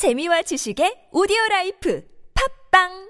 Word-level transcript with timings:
재미와 0.00 0.40
지식의 0.48 1.12
오디오 1.12 1.36
라이프. 1.50 2.00
팝빵 2.32 3.09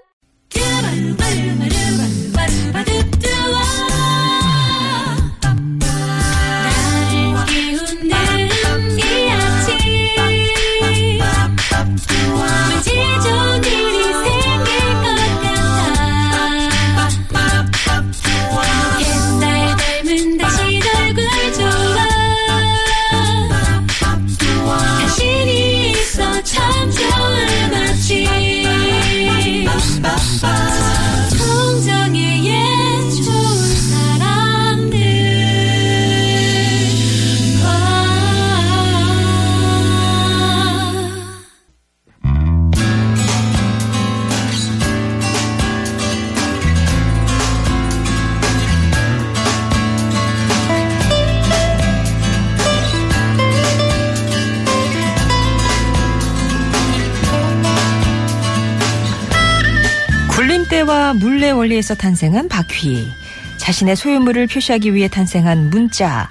굴림대와 60.81 61.13
물레 61.15 61.51
원리에서 61.51 61.95
탄생한 61.95 62.47
바퀴, 62.47 63.11
자신의 63.57 63.95
소유물을 63.95 64.47
표시하기 64.47 64.93
위해 64.93 65.07
탄생한 65.07 65.69
문자, 65.69 66.29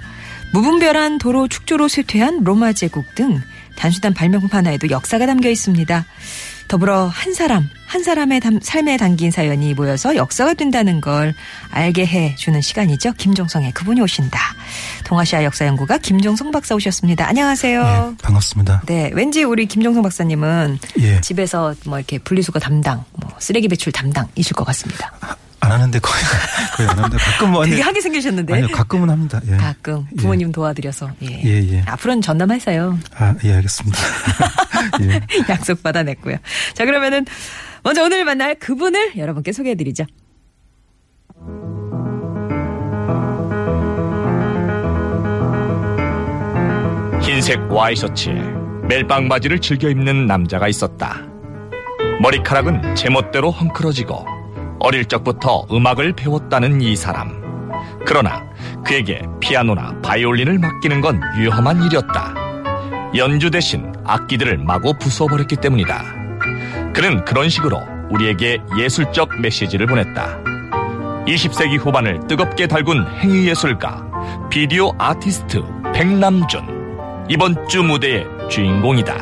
무분별한 0.51 1.19
도로 1.19 1.47
축조로 1.47 1.87
쇠퇴한 1.87 2.43
로마 2.43 2.73
제국 2.73 3.15
등 3.15 3.41
단순한 3.75 4.13
발명품 4.13 4.49
하나에도 4.51 4.89
역사가 4.89 5.25
담겨 5.25 5.49
있습니다. 5.49 6.05
더불어 6.71 7.07
한 7.07 7.33
사람, 7.33 7.69
한 7.85 8.01
사람의 8.01 8.39
담- 8.39 8.61
삶에 8.61 8.95
담긴 8.95 9.29
사연이 9.29 9.73
모여서 9.73 10.15
역사가 10.15 10.53
된다는 10.53 11.01
걸 11.01 11.33
알게 11.69 12.05
해주는 12.05 12.61
시간이죠. 12.61 13.11
김종성의 13.17 13.73
그분이 13.73 13.99
오신다. 13.99 14.39
동아시아 15.03 15.43
역사연구가 15.43 15.97
김종성 15.97 16.49
박사 16.51 16.73
오셨습니다. 16.73 17.27
안녕하세요. 17.27 17.83
네, 18.17 18.23
반갑습니다. 18.23 18.83
네, 18.85 19.11
왠지 19.13 19.43
우리 19.43 19.65
김종성 19.65 20.01
박사님은 20.01 20.79
예. 20.99 21.19
집에서 21.19 21.75
뭐 21.85 21.97
이렇게 21.99 22.19
분리수거 22.19 22.59
담당, 22.59 23.03
뭐 23.19 23.29
쓰레기 23.39 23.67
배출 23.67 23.91
담당이실 23.91 24.53
것 24.55 24.63
같습니다. 24.63 25.11
안 25.59 25.71
하는데 25.73 25.99
거의 25.99 26.23
거의 26.77 26.87
안 26.89 26.97
하는데 26.97 27.17
가끔 27.17 27.51
뭐 27.51 27.63
아니, 27.63 27.71
되게 27.71 27.81
하게 27.83 27.99
생기셨는데. 27.99 28.53
아니요 28.53 28.67
가끔은 28.69 29.09
합니다. 29.09 29.41
예. 29.45 29.57
가끔 29.57 30.05
부모님 30.17 30.53
도와드려서. 30.53 31.11
예. 31.23 31.41
예, 31.43 31.73
예. 31.73 31.83
앞으로는 31.85 32.21
전담하세요. 32.21 32.97
아, 33.17 33.35
예, 33.43 33.55
알겠습니다. 33.55 33.99
예. 35.01 35.21
약속 35.49 35.83
받아냈고요. 35.83 36.37
자, 36.73 36.85
그러면은 36.85 37.25
먼저 37.83 38.03
오늘 38.03 38.23
만날 38.25 38.55
그분을 38.55 39.17
여러분께 39.17 39.51
소개해드리죠. 39.51 40.05
흰색 47.21 47.71
와이셔츠에 47.71 48.33
멜빵 48.87 49.29
바지를 49.29 49.59
즐겨 49.59 49.89
입는 49.89 50.25
남자가 50.27 50.67
있었다. 50.67 51.21
머리카락은 52.21 52.95
제멋대로 52.95 53.51
헝클어지고 53.51 54.25
어릴 54.79 55.05
적부터 55.05 55.65
음악을 55.71 56.13
배웠다는 56.13 56.81
이 56.81 56.95
사람. 56.95 57.41
그러나 58.05 58.43
그에게 58.85 59.21
피아노나 59.39 60.01
바이올린을 60.01 60.59
맡기는 60.59 61.01
건 61.01 61.21
위험한 61.37 61.83
일이었다. 61.83 62.33
연주 63.15 63.49
대신 63.51 63.90
악기들을 64.05 64.57
마구 64.59 64.93
부숴버렸기 64.93 65.61
때문이다. 65.61 66.03
그는 66.93 67.23
그런 67.25 67.49
식으로 67.49 67.81
우리에게 68.09 68.59
예술적 68.77 69.39
메시지를 69.39 69.87
보냈다. 69.87 70.39
20세기 71.25 71.79
후반을 71.79 72.27
뜨겁게 72.27 72.67
달군 72.67 73.05
행위예술가, 73.19 74.49
비디오 74.49 74.91
아티스트 74.97 75.61
백남준. 75.93 76.81
이번 77.29 77.67
주 77.67 77.83
무대의 77.83 78.25
주인공이다. 78.49 79.15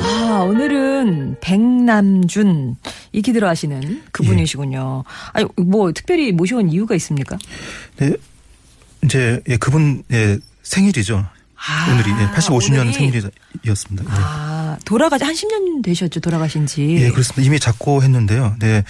아, 0.00 0.46
오늘은 0.48 1.36
백남준 1.40 2.76
익히 3.12 3.32
들어 3.32 3.48
하시는 3.48 4.02
그분이시군요. 4.12 5.04
아니, 5.32 5.46
뭐 5.56 5.92
특별히 5.92 6.32
모셔온 6.32 6.70
이유가 6.70 6.94
있습니까? 6.94 7.36
네, 7.96 8.12
이제 9.04 9.40
예, 9.48 9.56
그분의 9.56 10.40
생일이죠. 10.62 11.26
아, 11.60 11.90
오늘이 11.90 12.10
예, 12.10 12.26
85주년 12.36 12.80
오늘이? 12.82 12.92
생일이었습니다. 12.92 14.04
예. 14.04 14.08
아, 14.10 14.76
돌아가지 14.84 15.24
한 15.24 15.34
10년 15.34 15.82
되셨죠, 15.82 16.20
돌아가신 16.20 16.66
지. 16.66 16.82
예, 17.00 17.10
그렇습니다. 17.10 17.42
이미 17.42 17.58
작고 17.58 18.02
했는데요. 18.04 18.54
네, 18.60 18.84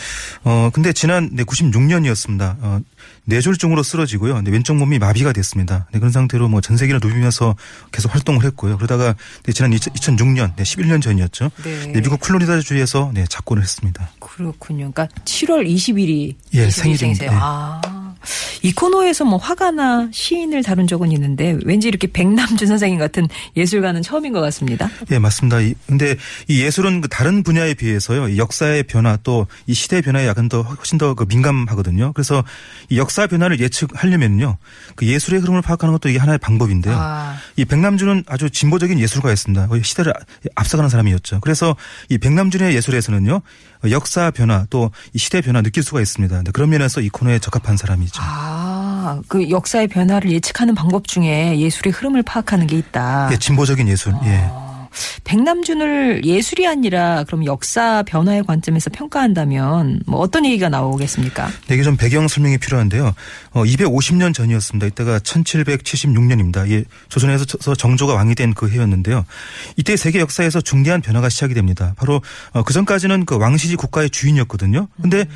어 0.45 0.69
근데 0.73 0.93
지난 0.93 1.31
네, 1.33 1.45
96년이었습니다. 1.45 2.57
어, 2.61 2.81
뇌졸중으로 3.25 3.83
쓰러지고요. 3.83 4.43
네, 4.43 4.51
왼쪽 4.51 4.77
몸이 4.77 4.99
마비가 4.99 5.33
됐습니다. 5.33 5.87
네, 5.93 5.99
그런 5.99 6.13
상태로 6.13 6.49
뭐 6.49 6.61
전 6.61 6.77
세계를 6.77 7.01
누비면서 7.03 7.57
계속 7.91 8.13
활동을 8.15 8.45
했고요. 8.45 8.77
그러다가 8.77 9.15
네, 9.45 9.53
지난 9.53 9.71
2006년, 9.71 10.55
네, 10.57 10.63
11년 10.63 11.01
전이었죠. 11.01 11.51
네. 11.65 11.87
네, 11.93 12.01
미국 12.03 12.21
플로리다주에서 12.21 13.13
네, 13.15 13.25
작고를 13.31 13.63
했습니다. 13.63 14.11
그렇군요. 14.21 14.91
그러니까 14.93 15.09
7월 15.25 15.67
20일이 15.67 16.35
예, 16.53 16.69
생일이세요. 16.71 17.31
예. 17.33 17.35
아. 17.41 17.81
이 18.69 18.73
코너에서 18.75 19.25
뭐 19.25 19.39
화가나 19.39 20.09
시인을 20.13 20.63
다룬 20.63 20.87
적은 20.87 21.11
있는데 21.13 21.57
왠지 21.65 21.89
이렇게 21.89 22.07
백남준 22.07 22.69
선생님 22.69 22.99
같은 22.99 23.27
예술가는 23.57 24.03
처음인 24.03 24.35
것 24.35 24.43
같습니다. 24.43 24.91
예, 25.11 25.19
맞습니다. 25.19 25.61
이- 25.63 25.73
근데 25.87 26.17
이 26.49 26.61
예술은 26.63 27.01
그 27.01 27.09
다른 27.09 27.43
분야에 27.43 27.73
비해서요, 27.73 28.29
이 28.29 28.37
역사의 28.37 28.83
변화 28.83 29.17
또 29.17 29.47
이 29.67 29.73
시대의 29.73 30.03
변화에 30.03 30.27
약간 30.27 30.51
더 30.51 30.61
훨씬 30.61 30.99
더 30.99 31.15
그 31.15 31.25
민감하거든요. 31.27 32.13
그래서 32.13 32.45
이 32.91 32.99
역사 32.99 33.27
변화를 33.27 33.59
예측하려면요, 33.59 34.59
그 34.97 35.07
예술의 35.07 35.41
흐름을 35.41 35.63
파악하는 35.63 35.93
것도 35.95 36.11
이게 36.11 36.19
하나의 36.19 36.37
방법인데요. 36.39 36.95
아. 36.95 37.37
이 37.57 37.65
백남준은 37.65 38.25
아주 38.27 38.51
진보적인 38.51 39.01
예술가였습니다. 39.01 39.69
거의 39.69 39.83
시대를 39.83 40.13
앞서가는 40.57 40.91
사람이었죠. 40.91 41.41
그래서 41.41 41.75
이 42.11 42.19
백남준의 42.19 42.75
예술에서는요, 42.75 43.41
역사 43.91 44.31
변화 44.31 44.67
또이 44.71 44.91
시대 45.17 45.41
변화 45.41 45.63
느낄 45.63 45.83
수가 45.83 46.01
있습니다. 46.01 46.43
네, 46.43 46.51
그런 46.53 46.71
면에서 46.71 47.01
이 47.01 47.09
코너에 47.09 47.39
적합한 47.39 47.77
사람이죠. 47.77 48.21
아, 48.25 49.21
그 49.29 49.51
역사의 49.51 49.89
변화를 49.89 50.31
예측하는 50.33 50.75
방법 50.75 51.07
중에 51.07 51.59
예술의 51.59 51.93
흐름을 51.93 52.23
파악하는 52.23 52.67
게 52.67 52.77
있다. 52.77 53.31
예, 53.33 53.37
진보적인 53.39 53.89
예술. 53.89 54.15
예. 54.25 54.68
아, 54.89 55.21
백남준을 55.25 56.25
예술이 56.25 56.67
아니라 56.67 57.25
그럼 57.25 57.45
역사 57.45 58.03
변화의 58.03 58.45
관점에서 58.45 58.91
평가한다면 58.91 60.03
뭐 60.07 60.21
어떤 60.21 60.45
얘기가 60.45 60.69
나오겠습니까? 60.69 61.49
네, 61.69 61.75
이게 61.75 61.83
좀 61.83 61.97
배경 61.97 62.29
설명이 62.29 62.59
필요한데요. 62.59 63.15
어, 63.53 63.63
250년 63.65 64.35
전이었습니다. 64.35 64.87
이때가 64.89 65.19
1776년입니다. 65.21 66.69
예, 66.71 66.85
조선에서 67.09 67.75
정조가 67.77 68.15
왕이 68.15 68.35
된 68.35 68.49
그 68.59 68.69
해였는데요. 68.69 69.25
이때 69.77 69.97
세계 69.97 70.19
역사에서 70.21 70.61
중대한 70.61 71.01
변화가 71.01 71.29
시작이 71.29 71.55
됩니다. 71.55 71.93
바로 71.97 72.21
어, 72.53 72.63
그 72.63 72.73
전까지는 72.73 73.27
그 73.27 73.37
왕실이 73.37 73.77
국가의 73.77 74.11
주인이었거든요. 74.11 74.89
근데 75.01 75.27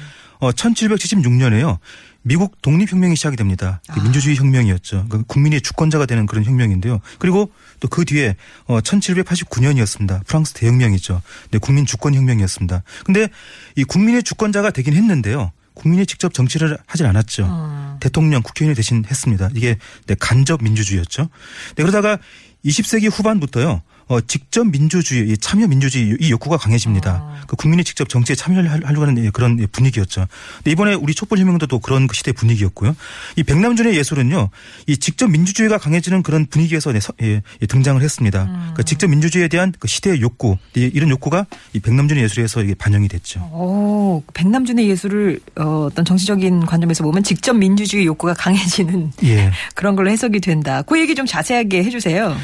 어, 0.41 0.51
1776년에요. 0.51 1.79
미국 2.23 2.61
독립혁명이 2.63 3.17
시작이 3.17 3.37
됩니다. 3.37 3.81
그 3.93 4.01
민주주의 4.01 4.37
혁명이었죠. 4.37 5.07
그 5.09 5.23
국민의 5.25 5.61
주권자가 5.61 6.07
되는 6.07 6.27
그런 6.27 6.45
혁명인데요. 6.45 7.01
그리고 7.19 7.51
또 7.81 7.89
그 7.89 8.05
뒤에 8.07 8.37
어 8.67 8.81
1789년이었습니다. 8.81 10.25
프랑스 10.27 10.55
대혁명이죠. 10.55 11.21
네, 11.51 11.59
국민 11.59 11.85
주권 11.85 12.15
혁명이었습니다. 12.15 12.83
근데 13.05 13.29
이 13.77 13.85
국민의 13.85 14.23
주권자가 14.23 14.71
되긴 14.71 14.95
했는데요. 14.95 15.53
국민이 15.75 16.07
직접 16.07 16.33
정치를 16.33 16.79
하진 16.87 17.07
않았죠. 17.07 17.47
어. 17.49 17.97
대통령, 18.01 18.43
국회의원이 18.43 18.75
대신 18.77 19.05
했습니다. 19.05 19.51
이게 19.55 19.77
네, 20.07 20.15
간접 20.19 20.63
민주주의였죠. 20.63 21.29
네, 21.77 21.83
그러다가 21.83 22.19
20세기 22.65 23.11
후반부터요. 23.11 23.83
어, 24.13 24.17
어, 24.17 24.21
직접 24.21 24.65
민주주의, 24.67 25.27
이 25.31 25.37
참여 25.39 25.67
민주주의 25.69 26.15
이 26.21 26.31
욕구가 26.31 26.59
강해집니다. 26.59 27.45
그 27.47 27.57
국민이 27.57 27.83
직접 27.83 28.09
정치에 28.11 28.37
참여를 28.37 28.71
할- 28.71 28.85
하려고 28.85 29.07
하는 29.07 29.25
예, 29.25 29.31
그런 29.31 29.59
예, 29.59 29.65
분위기였죠. 29.67 30.27
근데 30.59 30.71
이번에 30.71 30.93
우리 30.95 31.15
촛불혁명도 31.15 31.67
또 31.67 31.79
그런 31.79 32.07
그 32.07 32.15
시대 32.15 32.33
분위기였고요. 32.33 32.95
이 33.37 33.43
백남준의 33.43 33.97
예술은요, 33.97 34.51
이 34.87 34.97
직접 34.99 35.29
민주주의가 35.31 35.79
강해지는 35.79 36.23
그런 36.23 36.45
분위기에서 36.45 36.93
예, 37.23 37.41
예, 37.63 37.67
등장을 37.67 38.03
했습니다. 38.03 38.73
그 38.75 38.85
직접 38.85 39.07
민주주의에 39.09 39.49
대한 39.49 39.73
그 39.79 39.89
시대의 39.89 40.21
욕구, 40.21 40.59
이- 40.77 40.91
이런 40.93 41.09
욕구가 41.09 41.47
이 41.73 41.81
백남준의 41.81 42.23
예술에서 42.25 42.63
이게 42.63 42.75
반영이 42.75 43.09
됐죠. 43.09 43.41
오, 43.53 44.23
백남준의 44.35 44.89
예술을 44.91 45.41
어, 45.59 45.89
어떤 45.91 46.05
정치적인 46.05 46.67
관점에서 46.67 47.03
보면 47.05 47.23
직접 47.23 47.55
민주주의 47.55 48.05
욕구가 48.05 48.35
강해지는 48.39 49.13
예. 49.25 49.51
그런 49.75 49.97
걸로 49.97 50.11
해석이 50.11 50.41
된다. 50.41 50.83
그 50.83 51.01
얘기 51.01 51.15
좀 51.15 51.25
자세하게 51.25 51.85
해주세요. 51.85 52.37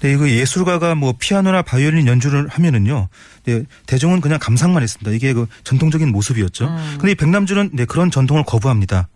네, 0.00 0.12
이거 0.12 0.28
예술가가 0.28 0.94
뭐 0.94 1.14
피아노나 1.18 1.62
바이올린 1.62 2.06
연주를 2.06 2.48
하면은요, 2.48 3.08
네, 3.44 3.62
대중은 3.86 4.20
그냥 4.20 4.38
감상만 4.38 4.82
했습니다. 4.82 5.10
이게 5.10 5.32
그 5.32 5.46
전통적인 5.64 6.10
모습이었죠. 6.12 6.66
근데 6.98 7.12
이 7.12 7.14
백남준은 7.14 7.70
네, 7.72 7.84
그런 7.86 8.10
전통을 8.10 8.44
거부합니다. 8.44 9.08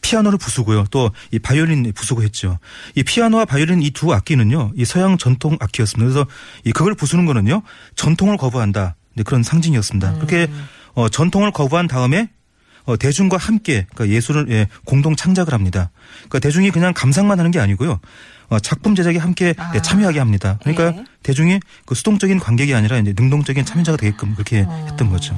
피아노를 0.00 0.38
부수고요. 0.38 0.84
또 0.90 1.10
이 1.30 1.38
바이올린 1.38 1.90
부수고 1.94 2.22
했죠. 2.22 2.58
이 2.94 3.02
피아노와 3.02 3.44
바이올린 3.46 3.82
이 3.82 3.90
두 3.90 4.12
악기는요, 4.12 4.72
이 4.76 4.84
서양 4.84 5.16
전통 5.18 5.56
악기였습니다. 5.60 6.12
그래서 6.12 6.26
이 6.64 6.72
그걸 6.72 6.94
부수는 6.94 7.26
거는요, 7.26 7.62
전통을 7.96 8.36
거부한다. 8.36 8.96
네, 9.14 9.22
그런 9.22 9.42
상징이었습니다. 9.42 10.14
그렇게 10.14 10.48
어, 10.94 11.08
전통을 11.08 11.52
거부한 11.52 11.86
다음에 11.88 12.28
어, 12.84 12.96
대중과 12.98 13.38
함께 13.38 13.86
그러니까 13.94 14.14
예술을 14.14 14.46
예, 14.50 14.68
공동 14.84 15.16
창작을 15.16 15.54
합니다. 15.54 15.90
그러니까 16.28 16.38
대중이 16.40 16.70
그냥 16.70 16.92
감상만 16.92 17.38
하는 17.38 17.50
게 17.50 17.58
아니고요. 17.58 17.98
어, 18.48 18.58
작품 18.58 18.94
제작에 18.94 19.18
함께 19.18 19.54
예, 19.74 19.82
참여하게 19.82 20.18
합니다. 20.18 20.58
그러니까 20.60 20.98
예. 20.98 21.04
대중이 21.22 21.60
그 21.86 21.94
수동적인 21.94 22.38
관객이 22.38 22.74
아니라 22.74 22.98
이제 22.98 23.14
능동적인 23.16 23.64
참여자가 23.64 23.96
되게끔 23.96 24.34
그렇게 24.34 24.66
했던 24.88 25.10
거죠. 25.10 25.34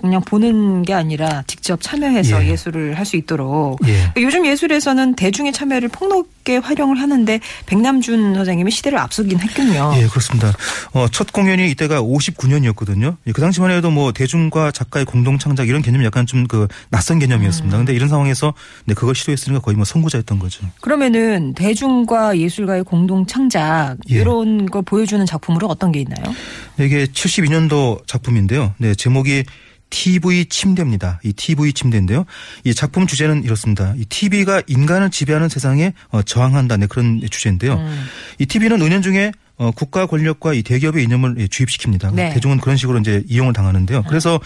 그냥 0.00 0.20
보는 0.22 0.82
게 0.82 0.94
아니라 0.94 1.42
직접 1.46 1.80
참여해서 1.80 2.44
예. 2.44 2.50
예. 2.50 2.56
술을 2.56 2.98
할 2.98 3.04
수 3.10 3.16
있도록. 3.16 3.80
예. 3.88 4.12
요즘 4.22 4.46
예술에서는 4.46 5.14
대중의 5.16 5.52
참여를 5.52 5.88
폭넓게 5.88 6.58
활용을 6.58 7.00
하는데 7.00 7.40
백남준 7.66 8.34
선생님이 8.34 8.70
시대를 8.70 8.98
앞서긴 8.98 9.40
했군요. 9.40 9.92
예, 9.96 10.06
그렇습니다. 10.06 10.52
어, 10.92 11.06
첫 11.10 11.32
공연이 11.32 11.68
이때가 11.70 12.00
59년이었거든요. 12.02 13.16
그 13.32 13.40
당시만 13.40 13.70
해도 13.70 13.90
뭐 13.90 14.12
대중과 14.12 14.70
작가의 14.72 15.04
공동 15.06 15.38
창작 15.38 15.68
이런 15.68 15.82
개념이 15.82 16.04
약간 16.04 16.26
좀 16.26 16.40
그 16.48 16.66
낯선 16.90 17.18
개념이었습니다. 17.18 17.76
근데 17.76 17.92
이런 17.94 18.08
상황에서 18.08 18.54
네, 18.86 18.94
그걸 18.94 19.14
시도했으니까 19.14 19.60
거의 19.60 19.76
뭐 19.76 19.84
선구자였던 19.84 20.38
거죠. 20.38 20.64
그러면은 20.80 21.52
대중과 21.54 22.38
예술가의 22.38 22.82
공동 22.84 23.26
창작 23.26 23.96
예. 24.10 24.16
이런 24.16 24.66
걸 24.66 24.82
보여주는 24.82 25.24
작품으로 25.26 25.68
어떤 25.68 25.92
게 25.92 26.00
있나요? 26.00 26.34
네, 26.76 26.86
이게 26.86 27.06
72년도 27.06 28.06
작품인데요. 28.06 28.74
네, 28.78 28.94
제목이 28.94 29.44
TV 29.90 30.46
침대입니다. 30.46 31.20
이 31.24 31.32
TV 31.32 31.72
침대인데요. 31.72 32.24
이 32.64 32.74
작품 32.74 33.06
주제는 33.06 33.44
이렇습니다. 33.44 33.94
이 33.96 34.04
TV가 34.04 34.62
인간을 34.66 35.10
지배하는 35.10 35.48
세상에 35.48 35.92
어, 36.08 36.22
저항한다. 36.22 36.76
네, 36.78 36.86
그런 36.86 37.20
주제인데요. 37.28 37.74
음. 37.74 38.06
이 38.38 38.46
TV는 38.46 38.80
은연 38.80 39.02
중에 39.02 39.32
어, 39.60 39.70
국가 39.72 40.06
권력과 40.06 40.54
이 40.54 40.62
대기업의 40.62 41.04
이념을 41.04 41.36
예, 41.38 41.46
주입시킵니다. 41.46 42.14
네. 42.14 42.32
대중은 42.32 42.60
그런 42.60 42.78
식으로 42.78 42.98
이제 42.98 43.22
이용을 43.28 43.52
당하는데요. 43.52 44.04
그래서 44.08 44.40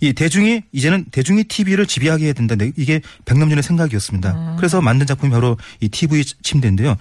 이 0.00 0.12
대중이 0.12 0.62
이제는 0.70 1.06
대중이 1.10 1.42
TV를 1.44 1.86
지배하게 1.86 2.26
해야 2.26 2.32
된다. 2.32 2.54
네, 2.54 2.70
이게 2.76 3.00
백남준의 3.24 3.64
생각이었습니다. 3.64 4.30
음. 4.30 4.56
그래서 4.56 4.80
만든 4.80 5.08
작품이 5.08 5.32
바로 5.32 5.58
이 5.80 5.88
TV 5.88 6.22
침대인데요. 6.42 6.96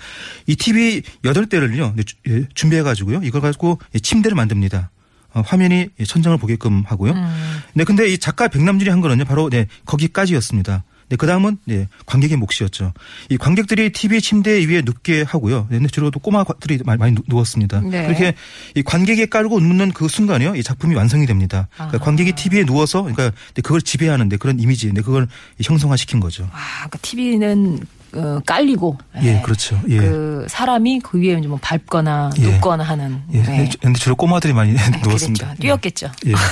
이 0.48 0.56
TV 0.56 1.04
8대를요. 1.22 1.94
예, 2.28 2.46
준비해 2.56 2.82
가지고요. 2.82 3.22
이걸 3.24 3.42
가지고 3.42 3.78
이 3.94 4.02
침대를 4.02 4.36
만듭니다. 4.36 4.90
어, 5.34 5.42
화면이 5.46 5.90
천장을 6.08 6.38
보게끔 6.38 6.84
하고요. 6.86 7.12
음. 7.14 7.60
네, 7.74 7.84
근데 7.84 8.08
이 8.08 8.18
작가 8.18 8.48
백남준이 8.48 8.90
한 8.90 9.02
거는요, 9.02 9.26
바로 9.26 9.50
네 9.50 9.68
거기까지였습니다. 9.86 10.84
네, 11.10 11.16
그 11.16 11.26
다음은 11.26 11.58
네 11.66 11.88
관객의 12.06 12.38
몫이었죠. 12.38 12.94
이 13.30 13.38
관객들이 13.38 13.92
TV 13.92 14.22
침대 14.22 14.52
위에 14.68 14.82
눕게 14.86 15.24
하고요. 15.24 15.68
네, 15.72 15.80
주로 15.92 16.12
또 16.12 16.20
꼬마들이 16.20 16.80
많이, 16.86 17.16
누- 17.16 17.24
누웠습니다. 17.28 17.80
네. 17.82 18.06
그렇게 18.06 18.36
이 18.76 18.84
관객이 18.84 19.26
깔고 19.28 19.60
눕는 19.60 19.92
그 19.94 20.08
순간이요, 20.08 20.56
이 20.56 20.62
작품이 20.62 20.94
완성이 20.94 21.26
됩니다. 21.26 21.68
그러니까 21.74 21.98
아하. 21.98 22.06
관객이 22.06 22.34
TV에 22.34 22.64
누워서 22.64 23.02
그러니까 23.02 23.32
네, 23.56 23.62
그걸 23.64 23.82
지배하는데 23.82 24.38
그런 24.38 24.60
이미지, 24.60 24.94
네, 24.94 25.02
그걸 25.02 25.28
형성화시킨 25.64 26.20
거죠. 26.20 26.48
아, 26.52 26.88
그 26.90 27.00
TV는 27.00 27.80
어, 28.14 28.40
깔리고 28.46 28.98
예, 29.22 29.38
예. 29.38 29.42
그렇죠. 29.42 29.80
예. 29.90 29.98
그 29.98 30.46
사람이 30.50 31.00
그 31.02 31.20
위에 31.20 31.38
이제 31.38 31.48
뭐 31.48 31.60
밟거나 31.62 32.32
예. 32.40 32.42
눕거나 32.54 32.84
하는 32.84 33.22
예, 33.34 33.42
네. 33.44 33.70
근데 33.82 34.00
주로 34.00 34.16
꼬마들이 34.16 34.54
많이 34.54 34.72
누웠습니다. 35.04 35.46
그랬죠. 35.48 35.62
뛰었겠죠. 35.62 36.12
예. 36.28 36.34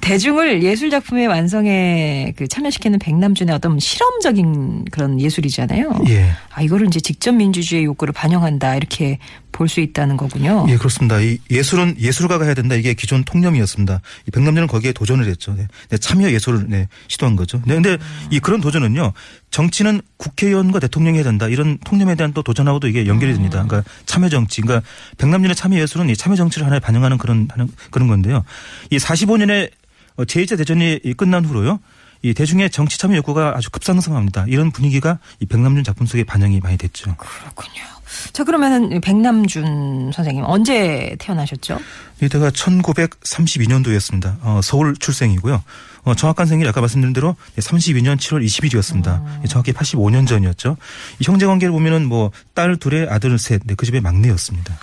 대중을 0.00 0.62
예술 0.62 0.90
작품의 0.90 1.26
완성에 1.28 2.34
그 2.36 2.46
참여시키는 2.46 2.98
백남준의 2.98 3.54
어떤 3.54 3.78
실험적인 3.78 4.84
그런 4.90 5.18
예술이잖아요. 5.20 6.02
예. 6.08 6.30
아 6.52 6.60
이거를 6.62 6.86
이제 6.88 7.00
직접 7.00 7.32
민주주의 7.32 7.84
욕구를 7.84 8.12
반영한다 8.12 8.76
이렇게 8.76 9.18
볼 9.50 9.68
수 9.68 9.80
있다는 9.80 10.16
거군요. 10.16 10.66
예, 10.68 10.76
그렇습니다. 10.76 11.20
이 11.20 11.38
예술은 11.48 11.96
예술가가 12.00 12.44
해야 12.44 12.54
된다. 12.54 12.74
이게 12.74 12.92
기존 12.92 13.22
통념이었습니다. 13.24 14.00
이 14.26 14.30
백남준은 14.32 14.66
거기에 14.66 14.92
도전을 14.92 15.26
했죠. 15.28 15.54
네. 15.54 15.68
네, 15.90 15.96
참여 15.96 16.30
예술을 16.32 16.66
네, 16.68 16.88
시도한 17.08 17.36
거죠. 17.36 17.62
네, 17.64 17.74
근데 17.74 17.96
이 18.30 18.40
그런 18.40 18.60
도전은요. 18.60 19.12
정치는 19.54 20.00
국회의원과 20.16 20.80
대통령이 20.80 21.18
해야 21.18 21.22
된다. 21.22 21.46
이런 21.46 21.78
통념에 21.78 22.16
대한 22.16 22.32
또 22.32 22.42
도전하고도 22.42 22.88
이게 22.88 23.06
연결이 23.06 23.32
됩니다. 23.32 23.64
그러니까 23.64 23.88
참여 24.04 24.28
정치. 24.28 24.60
그러니까 24.60 24.84
백남준의 25.16 25.54
참여 25.54 25.78
예술은 25.78 26.10
이 26.10 26.16
참여 26.16 26.34
정치를 26.34 26.66
하나에 26.66 26.80
반영하는 26.80 27.18
그런 27.18 27.46
하는 27.48 27.68
그런 27.92 28.08
건데요. 28.08 28.42
이 28.90 28.96
45년의 28.96 29.70
제2차 30.16 30.58
대전이 30.58 30.98
끝난 31.16 31.44
후로요. 31.44 31.78
이 32.22 32.34
대중의 32.34 32.70
정치 32.70 32.98
참여 32.98 33.16
욕구가 33.18 33.56
아주 33.56 33.70
급상승합니다. 33.70 34.46
이런 34.48 34.72
분위기가 34.72 35.20
이 35.38 35.46
백남준 35.46 35.84
작품 35.84 36.04
속에 36.08 36.24
반영이 36.24 36.58
많이 36.58 36.76
됐죠. 36.76 37.14
그렇군요. 37.14 37.93
자 38.32 38.44
그러면은 38.44 39.00
백남준 39.00 40.12
선생님 40.14 40.44
언제 40.46 41.16
태어나셨죠? 41.18 41.78
이때가 42.22 42.50
1932년도였습니다. 42.50 44.36
어, 44.42 44.60
서울 44.62 44.96
출생이고요. 44.96 45.62
어, 46.04 46.14
정확한 46.14 46.46
생일이 46.46 46.68
아까 46.68 46.80
말씀드린 46.80 47.12
대로 47.12 47.34
32년 47.58 48.16
7월 48.16 48.44
20일이었습니다. 48.44 49.48
정확히 49.48 49.72
85년 49.72 50.26
전이었죠. 50.26 50.76
이 51.18 51.24
형제 51.24 51.46
관계를 51.46 51.72
보면은 51.72 52.06
뭐 52.06 52.30
딸 52.54 52.76
둘에 52.76 53.06
아들 53.10 53.38
셋, 53.38 53.62
네, 53.64 53.74
그 53.74 53.84
집의 53.84 54.00
막내였습니다. 54.00 54.76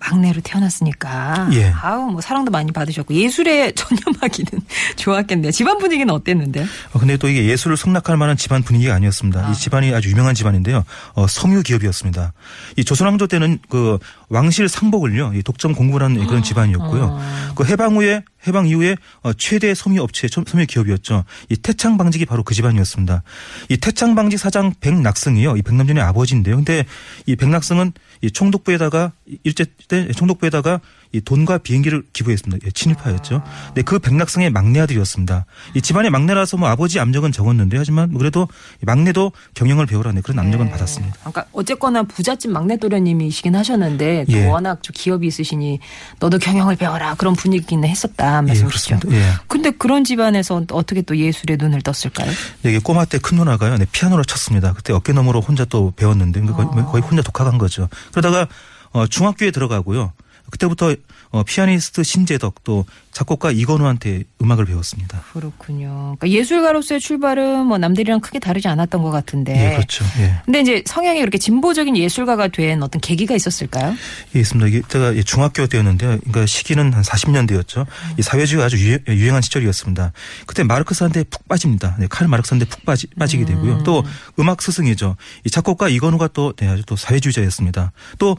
막내로 0.00 0.40
태어났으니까. 0.42 1.48
예. 1.52 1.72
아우 1.82 2.10
뭐 2.10 2.20
사랑도 2.20 2.50
많이 2.50 2.72
받으셨고 2.72 3.14
예술에 3.14 3.72
전념하기는 3.76 4.62
좋았겠네요. 4.96 5.52
집안 5.52 5.78
분위기는 5.78 6.12
어땠는데요? 6.12 6.64
어, 6.92 6.98
근데 6.98 7.16
또 7.16 7.28
이게 7.28 7.44
예술을 7.46 7.76
성낙할 7.76 8.16
만한 8.16 8.36
집안 8.36 8.62
분위기가 8.62 8.94
아니었습니다. 8.94 9.50
이 9.50 9.54
집안이 9.54 9.94
아주 9.94 10.10
유명한 10.10 10.34
집안인데요. 10.34 10.84
어, 11.14 11.26
성유 11.26 11.62
기업이었습니다. 11.62 12.32
이 12.76 12.84
조선왕조 12.84 13.26
때는 13.26 13.58
그 13.68 13.98
왕실 14.28 14.68
상복을요, 14.68 15.32
이 15.34 15.42
독점 15.42 15.74
공부를 15.74 16.06
하는 16.06 16.26
그런 16.26 16.42
집안이었고요. 16.42 17.20
그 17.54 17.64
해방 17.64 17.96
후에 17.96 18.24
해방 18.46 18.66
이후에 18.66 18.96
어, 19.22 19.32
최대 19.32 19.74
섬유 19.74 20.00
업체, 20.02 20.28
섬유 20.28 20.66
기업이었죠. 20.66 21.24
이 21.48 21.56
태창 21.56 21.96
방직이 21.98 22.24
바로 22.24 22.42
그 22.42 22.54
집안이었습니다. 22.54 23.22
이 23.68 23.76
태창 23.76 24.14
방직 24.14 24.38
사장 24.38 24.72
백낙승이요, 24.80 25.56
이 25.56 25.62
백남준의 25.62 26.02
아버지인데요. 26.02 26.56
근데 26.56 26.84
이 27.26 27.36
백낙승은 27.36 27.92
이 28.22 28.30
총독부에다가 28.30 29.12
일제 29.44 29.66
때 29.88 30.08
총독부에다가 30.12 30.80
이 31.12 31.20
돈과 31.20 31.58
비행기를 31.58 32.04
기부했습니다. 32.12 32.66
예, 32.66 32.70
친일파였죠. 32.70 33.42
근데 33.66 33.82
그 33.82 33.98
백낙승의 33.98 34.50
막내 34.50 34.80
아들이었습니다. 34.80 35.44
이 35.74 35.82
집안의 35.82 36.10
막내라서 36.10 36.56
뭐 36.56 36.68
아버지 36.68 37.00
압력은 37.00 37.32
적었는데 37.32 37.76
하지만 37.78 38.12
그래도 38.14 38.46
이 38.82 38.84
막내도 38.86 39.32
경영을 39.54 39.86
배우라는 39.86 40.22
그런 40.22 40.38
압력은 40.38 40.70
받았습니다. 40.70 41.16
그러니까 41.20 41.46
어쨌거나 41.52 42.02
부잣집 42.04 42.50
막내 42.52 42.76
또래님이시긴 42.76 43.56
하셨는데 43.56 44.26
또 44.30 44.32
예. 44.32 44.46
워낙 44.46 44.82
좀 44.82 44.92
기업이 44.96 45.26
있으시니 45.26 45.80
너도 46.20 46.38
경영을 46.38 46.76
배워라 46.76 47.14
그런 47.14 47.34
분위기는 47.34 47.86
했었다 47.88 48.38
예, 48.38 48.40
말씀이시죠. 48.42 48.98
그렇습니다. 49.00 49.10
예. 49.12 49.32
근데 49.48 49.70
그런 49.70 50.04
집안에서 50.04 50.64
어떻게 50.70 51.02
또 51.02 51.16
예술에 51.16 51.56
눈을 51.58 51.82
떴을까요? 51.82 52.30
네, 52.62 52.70
이게 52.70 52.78
꼬마 52.78 53.04
때 53.04 53.18
큰 53.20 53.36
누나가요. 53.36 53.76
네, 53.76 53.84
피아노를 53.92 54.24
쳤습니다. 54.24 54.72
그때 54.72 54.92
어깨 54.92 55.12
너머로 55.12 55.40
혼자 55.40 55.64
또 55.66 55.92
배웠는데 55.96 56.40
거의, 56.40 56.66
거의 56.86 57.02
혼자 57.02 57.22
독학한 57.22 57.58
거죠. 57.58 57.88
그러다가 58.12 58.46
어, 58.92 59.06
중학교에 59.06 59.50
들어가고요. 59.50 60.12
그때부터 60.50 60.94
어, 61.30 61.42
피아니스트 61.44 62.02
신재덕 62.02 62.64
또 62.64 62.84
작곡가 63.12 63.50
이건우한테 63.50 64.24
음악을 64.42 64.64
배웠습니다. 64.66 65.22
그렇군요. 65.32 66.16
그러니까 66.18 66.30
예술가로서의 66.30 67.00
출발은 67.00 67.66
뭐 67.66 67.78
남들이랑 67.78 68.20
크게 68.20 68.38
다르지 68.38 68.68
않았던 68.68 69.02
것 69.02 69.10
같은데. 69.10 69.52
예, 69.52 69.74
그렇죠. 69.76 70.04
예. 70.18 70.40
근데 70.44 70.60
이제 70.60 70.82
성향이 70.86 71.20
그렇게 71.20 71.38
진보적인 71.38 71.96
예술가가 71.96 72.48
된 72.48 72.82
어떤 72.82 73.00
계기가 73.00 73.34
있었을까요? 73.34 73.94
예, 74.34 74.40
있습니다. 74.40 74.68
이게 74.68 74.82
제가 74.88 75.16
예, 75.16 75.22
중학교 75.22 75.66
때였는데요. 75.66 76.18
그러니까 76.18 76.46
시기는 76.46 76.92
한 76.92 77.02
40년대였죠. 77.02 77.86
이 78.18 78.22
사회주의가 78.22 78.66
아주 78.66 78.78
유행, 78.78 79.00
유행 79.08 79.34
한 79.34 79.42
시절이었습니다. 79.42 80.12
그때 80.46 80.62
마르크스한테 80.64 81.24
푹 81.24 81.46
빠집니다. 81.48 81.96
네, 81.98 82.06
칼 82.08 82.28
마르크스한테 82.28 82.66
푹 82.66 82.84
빠지, 82.84 83.06
빠지게 83.18 83.44
되고요. 83.44 83.82
또 83.84 84.04
음악 84.38 84.62
스승이죠. 84.62 85.16
이 85.44 85.50
작곡가 85.50 85.88
이건우가 85.88 86.28
또, 86.28 86.52
네, 86.56 86.68
아주 86.68 86.84
또 86.84 86.96
사회주의자였습니다. 86.96 87.92
또 88.18 88.36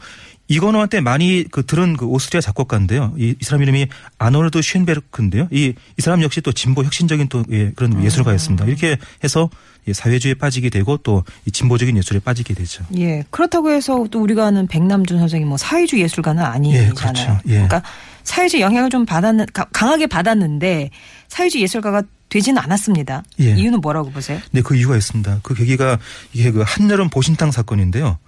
이건호한테 0.52 1.00
많이 1.00 1.44
그 1.50 1.64
들은 1.64 1.96
그 1.96 2.04
오스트리아 2.06 2.40
작곡가인데요. 2.40 3.14
이, 3.16 3.34
이 3.40 3.44
사람 3.44 3.62
이름이 3.62 3.86
아놀드 4.18 4.60
슈엔베르크인데요. 4.60 5.48
이, 5.50 5.72
이 5.98 6.02
사람 6.02 6.22
역시 6.22 6.40
또 6.42 6.52
진보 6.52 6.84
혁신적인 6.84 7.28
또 7.28 7.42
예, 7.50 7.70
그런 7.74 7.92
음. 7.94 8.04
예술가였습니다. 8.04 8.66
이렇게 8.66 8.96
해서 9.24 9.48
이 9.86 9.92
사회주의에 9.92 10.34
빠지게 10.34 10.68
되고 10.70 10.96
또이 10.98 11.50
진보적인 11.52 11.96
예술에 11.96 12.20
빠지게 12.20 12.54
되죠. 12.54 12.84
예. 12.98 13.24
그렇다고 13.30 13.70
해서 13.70 14.04
또 14.10 14.20
우리가 14.20 14.46
아는 14.46 14.66
백남준 14.66 15.18
선생이 15.18 15.44
뭐 15.44 15.56
사회주의 15.56 16.02
예술가는 16.02 16.42
아니잖아요. 16.42 16.88
예, 16.88 16.92
그렇죠. 16.94 17.38
예. 17.46 17.52
그러니까 17.52 17.82
사회주의 18.22 18.62
영향을 18.62 18.90
좀 18.90 19.06
받았는 19.06 19.46
가- 19.52 19.66
강하게 19.72 20.06
받았는데 20.06 20.90
사회주의 21.28 21.62
예술가가 21.64 22.02
되지는 22.28 22.62
않았습니다. 22.62 23.22
예. 23.40 23.54
이유는 23.56 23.80
뭐라고 23.80 24.10
보세요? 24.10 24.38
네, 24.52 24.62
그 24.62 24.76
이유가 24.76 24.96
있습니다. 24.96 25.40
그 25.42 25.54
계기가 25.54 25.98
이게 26.32 26.50
그 26.50 26.62
한여름 26.66 27.08
보신탕 27.10 27.50
사건인데요. 27.50 28.18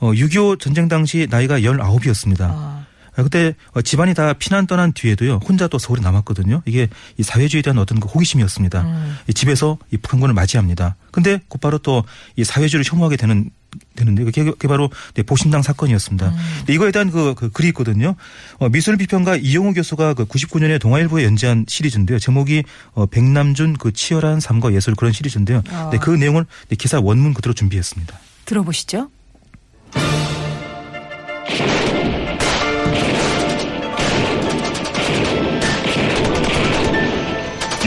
어, 0.00 0.12
6.25 0.12 0.58
전쟁 0.60 0.88
당시 0.88 1.26
나이가 1.30 1.60
19이었습니다. 1.60 2.40
아. 2.42 2.86
그때 3.16 3.54
어, 3.72 3.82
집안이 3.82 4.14
다 4.14 4.32
피난 4.32 4.66
떠난 4.66 4.92
뒤에도요 4.92 5.40
혼자 5.46 5.68
또 5.68 5.78
서울에 5.78 6.00
남았거든요. 6.00 6.62
이게 6.64 6.88
이 7.18 7.22
사회주의에 7.22 7.60
대한 7.60 7.78
어떤 7.78 8.00
그 8.00 8.08
호기심이었습니다. 8.08 8.80
음. 8.80 9.16
이 9.28 9.34
집에서 9.34 9.76
이 9.90 9.98
북한군을 9.98 10.32
맞이합니다. 10.32 10.96
근데 11.10 11.40
곧바로 11.48 11.78
또 11.78 12.04
이 12.36 12.44
사회주의를 12.44 12.84
혐오하게 12.90 13.16
되는 13.16 13.50
되는데 13.94 14.24
그게, 14.24 14.42
그게 14.44 14.66
바로 14.66 14.90
네, 15.14 15.22
보신당 15.22 15.62
사건이었습니다. 15.62 16.28
음. 16.28 16.36
근데 16.58 16.72
이거에 16.72 16.90
대한 16.90 17.10
그, 17.10 17.34
그 17.34 17.50
글이 17.50 17.68
있거든요. 17.68 18.16
어, 18.58 18.68
미술 18.68 18.96
비평가 18.96 19.36
이용우 19.36 19.74
교수가 19.74 20.14
그 20.14 20.24
99년에 20.24 20.80
동아일보에 20.80 21.24
연재한 21.24 21.66
시리즈인데요. 21.68 22.18
제목이 22.18 22.64
어, 22.92 23.06
백남준 23.06 23.74
그 23.74 23.92
치열한 23.92 24.40
삶과 24.40 24.72
예술 24.72 24.96
그런 24.96 25.12
시리즈인데요. 25.12 25.62
아. 25.70 25.90
네, 25.92 25.98
그 25.98 26.10
내용을 26.10 26.46
네, 26.68 26.76
기사 26.76 26.98
원문 26.98 27.34
그대로 27.34 27.52
준비했습니다. 27.54 28.18
들어보시죠. 28.46 29.08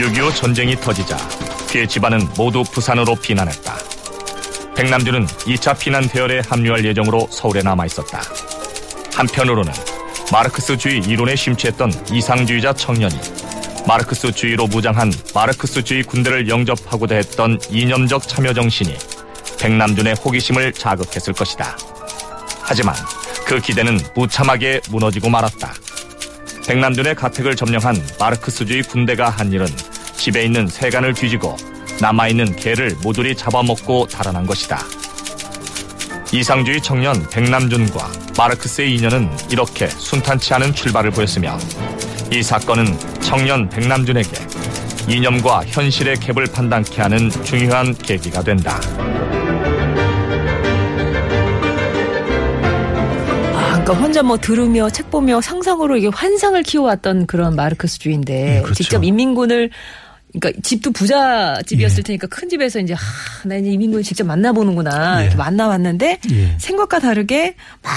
6.25 0.04 0.34
전쟁이 0.34 0.76
터지자 0.76 1.16
그의 1.70 1.88
집안은 1.88 2.28
모두 2.36 2.62
부산으로 2.62 3.14
피난했다. 3.14 3.74
백남준은 4.76 5.26
2차 5.26 5.78
피난 5.78 6.06
대열에 6.06 6.42
합류할 6.46 6.84
예정으로 6.84 7.26
서울에 7.30 7.62
남아 7.62 7.86
있었다. 7.86 8.20
한편으로는 9.14 9.72
마르크스주의 10.30 10.98
이론에 10.98 11.34
심취했던 11.36 11.90
이상주의자 12.12 12.74
청년이 12.74 13.18
마르크스주의로 13.86 14.66
무장한 14.66 15.10
마르크스주의 15.34 16.02
군대를 16.02 16.50
영접하고자 16.50 17.14
했던 17.14 17.58
이념적 17.70 18.28
참여 18.28 18.52
정신이 18.52 18.94
백남준의 19.58 20.16
호기심을 20.22 20.74
자극했을 20.74 21.32
것이다. 21.32 21.78
하지만 22.60 22.94
그 23.46 23.58
기대는 23.58 23.98
무참하게 24.14 24.82
무너지고 24.90 25.30
말았다. 25.30 25.72
백남준의 26.66 27.14
가택을 27.14 27.56
점령한 27.56 27.96
마르크스주의 28.18 28.82
군대가 28.82 29.30
한 29.30 29.52
일은 29.52 29.66
집에 30.24 30.42
있는 30.42 30.66
세간을 30.66 31.12
뒤지고 31.12 31.54
남아있는 32.00 32.56
개를 32.56 32.96
모조리 33.02 33.36
잡아먹고 33.36 34.06
달아난 34.06 34.46
것이다. 34.46 34.78
이상주의 36.32 36.80
청년 36.80 37.28
백남준과 37.28 38.10
마르크스의 38.34 38.94
인연은 38.94 39.28
이렇게 39.50 39.86
순탄치 39.86 40.54
않은 40.54 40.72
출발을 40.72 41.10
보였으며 41.10 41.58
이 42.32 42.42
사건은 42.42 42.86
청년 43.20 43.68
백남준에게 43.68 44.30
이념과 45.10 45.66
현실의 45.66 46.16
갭을 46.16 46.50
판단케 46.54 47.02
하는 47.02 47.28
중요한 47.28 47.94
계기가 47.94 48.42
된다. 48.42 48.80
아, 53.52 53.72
그러니까 53.72 53.92
혼자 53.92 54.22
뭐 54.22 54.38
들으며 54.38 54.88
책 54.88 55.10
보며 55.10 55.42
상상으로 55.42 55.98
이게 55.98 56.08
환상을 56.08 56.62
키워왔던 56.62 57.26
그런 57.26 57.54
마르크스주의인데 57.56 58.56
예, 58.56 58.62
그렇죠. 58.62 58.82
직접 58.82 59.04
인민군을 59.04 59.68
그러니까 60.34 60.60
집도 60.62 60.90
부자 60.90 61.60
집이었을 61.66 61.98
예. 61.98 62.02
테니까 62.02 62.26
큰 62.26 62.48
집에서 62.48 62.80
이제 62.80 62.94
하, 62.94 63.48
나 63.48 63.56
이제 63.56 63.70
인민군을 63.70 64.02
직접 64.02 64.24
만나보는구나 64.24 65.20
예. 65.20 65.24
이렇게 65.24 65.36
만나봤는데 65.36 66.20
예. 66.30 66.56
생각과 66.58 66.98
다르게 66.98 67.54
막 67.82 67.92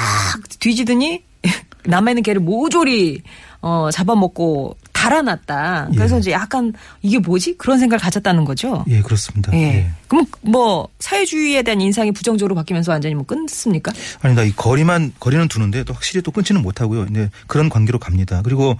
뒤지더니 0.59 1.23
남아있는 1.85 2.23
개를 2.23 2.41
모조리 2.41 3.21
어, 3.61 3.89
잡아먹고 3.91 4.77
달아났다. 4.93 5.89
그래서 5.93 6.15
예. 6.15 6.19
이제 6.19 6.31
약간 6.31 6.73
이게 7.01 7.19
뭐지 7.19 7.57
그런 7.57 7.79
생각을 7.79 7.99
가졌다는 7.99 8.45
거죠. 8.45 8.83
예, 8.87 9.01
그렇습니다. 9.01 9.51
예. 9.53 9.57
예. 9.57 9.91
그럼 10.07 10.25
뭐 10.41 10.87
사회주의에 10.99 11.63
대한 11.63 11.79
인상이 11.81 12.11
부정적으로 12.11 12.55
바뀌면서 12.55 12.91
완전히 12.91 13.15
뭐 13.15 13.25
끊습니까? 13.25 13.91
아니다. 14.21 14.43
이 14.43 14.51
거리만 14.51 15.13
거리는 15.19 15.47
두는데 15.47 15.83
또 15.83 15.93
확실히 15.93 16.21
또 16.21 16.31
끊지는 16.31 16.61
못하고요. 16.61 17.05
근데 17.05 17.29
그런 17.47 17.69
관계로 17.69 17.99
갑니다. 17.99 18.41
그리고 18.43 18.77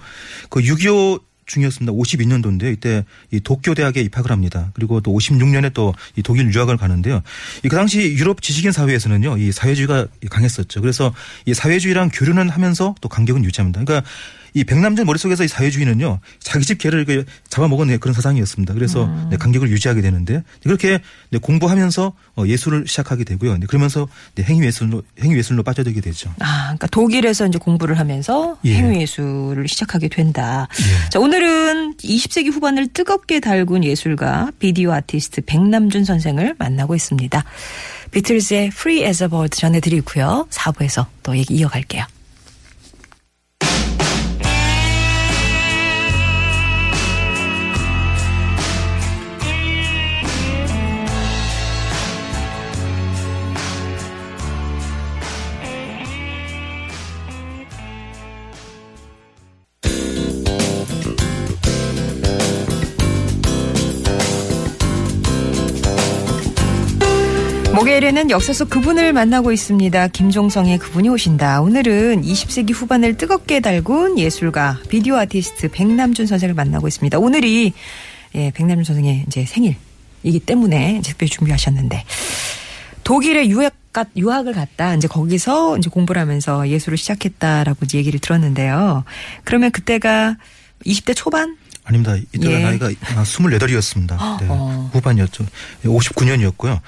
그6.25 0.50 1.27
중이었습니다. 1.48 1.92
52년도인데 1.92 2.72
이때 2.72 3.04
이 3.32 3.40
도쿄 3.40 3.74
대학에 3.74 4.00
입학을 4.02 4.30
합니다. 4.30 4.70
그리고 4.74 5.00
또 5.00 5.12
56년에 5.12 5.74
또 5.74 5.88
이 6.16 6.22
독일 6.22 6.52
유학을 6.52 6.76
가는데요. 6.76 7.22
이 7.64 7.68
그 7.68 7.76
당시 7.76 8.14
유럽 8.14 8.40
지식인 8.42 8.72
사회에서는요, 8.72 9.38
이 9.38 9.52
사회주의가 9.52 10.06
강했었죠. 10.30 10.80
그래서 10.80 11.12
이 11.44 11.54
사회주의랑 11.54 12.10
교류는 12.12 12.48
하면서 12.48 12.94
또 13.00 13.08
간격은 13.08 13.44
유지합니다. 13.44 13.84
그러니까 13.84 14.08
이 14.58 14.64
백남준 14.64 15.06
머릿속에서 15.06 15.44
이 15.44 15.48
사회주의는요, 15.48 16.18
자기 16.40 16.64
집 16.64 16.78
개를 16.78 17.06
이렇게 17.08 17.24
잡아먹은 17.48 17.96
그런 18.00 18.12
사상이었습니다. 18.12 18.74
그래서 18.74 19.08
네, 19.30 19.36
간격을 19.36 19.70
유지하게 19.70 20.00
되는데 20.00 20.42
그렇게 20.64 20.98
네, 21.30 21.38
공부하면서 21.38 22.12
어, 22.36 22.44
예술을 22.44 22.88
시작하게 22.88 23.22
되고요. 23.22 23.58
네, 23.58 23.66
그러면서 23.66 24.08
네, 24.34 24.42
행위 24.42 24.66
예술로 24.66 25.02
행위 25.20 25.36
예술로 25.36 25.62
빠져들게 25.62 26.00
되죠. 26.00 26.34
아, 26.40 26.64
그러니까 26.64 26.88
독일에서 26.88 27.46
이제 27.46 27.58
공부를 27.58 28.00
하면서 28.00 28.58
예. 28.64 28.74
행위 28.74 29.00
예술을 29.02 29.68
시작하게 29.68 30.08
된다. 30.08 30.66
예. 30.80 31.10
자, 31.10 31.20
오늘은 31.20 31.94
20세기 31.98 32.52
후반을 32.52 32.88
뜨겁게 32.88 33.38
달군 33.38 33.84
예술가 33.84 34.50
비디오 34.58 34.92
아티스트 34.92 35.42
백남준 35.46 36.04
선생을 36.04 36.56
만나고 36.58 36.96
있습니다. 36.96 37.44
비틀즈의 38.10 38.66
Free 38.68 39.04
as 39.04 39.22
a 39.22 39.28
Bird 39.28 39.56
전해드리고요. 39.56 40.48
4부에서 40.50 41.06
또 41.22 41.36
얘기 41.36 41.54
이어갈게요. 41.54 42.04
목요일에는 68.18 68.30
역사 68.30 68.52
속 68.52 68.68
그분을 68.70 69.12
만나고 69.12 69.52
있습니다. 69.52 70.08
김종성의 70.08 70.78
그분이 70.78 71.08
오신다. 71.08 71.60
오늘은 71.60 72.22
20세기 72.22 72.72
후반을 72.74 73.16
뜨겁게 73.16 73.60
달군 73.60 74.18
예술가, 74.18 74.78
비디오 74.88 75.16
아티스트 75.16 75.68
백남준 75.70 76.26
선생을 76.26 76.54
만나고 76.54 76.88
있습니다. 76.88 77.18
오늘이 77.18 77.72
예, 78.34 78.50
백남준 78.54 78.84
선생의 78.84 79.24
이제 79.26 79.44
생일이기 79.44 80.40
때문에 80.44 81.00
특별히 81.04 81.30
준비하셨는데 81.30 82.04
독일에 83.04 83.48
유학 83.48 83.74
가- 83.92 84.04
유학을 84.16 84.52
갔다 84.52 84.94
이제 84.94 85.06
거기서 85.08 85.78
이제 85.78 85.88
공부를 85.88 86.20
하면서 86.20 86.68
예술을 86.68 86.98
시작했다라고 86.98 87.78
이제 87.84 87.98
얘기를 87.98 88.18
들었는데요. 88.20 89.04
그러면 89.44 89.70
그때가 89.70 90.36
20대 90.84 91.14
초반? 91.16 91.56
아닙니다. 91.84 92.14
이때가 92.34 92.52
예. 92.52 92.62
나이가 92.64 92.90
28이었습니다. 92.90 94.08
네. 94.40 94.46
어. 94.50 94.90
후반이었죠. 94.92 95.46
59년이었고요. 95.84 96.80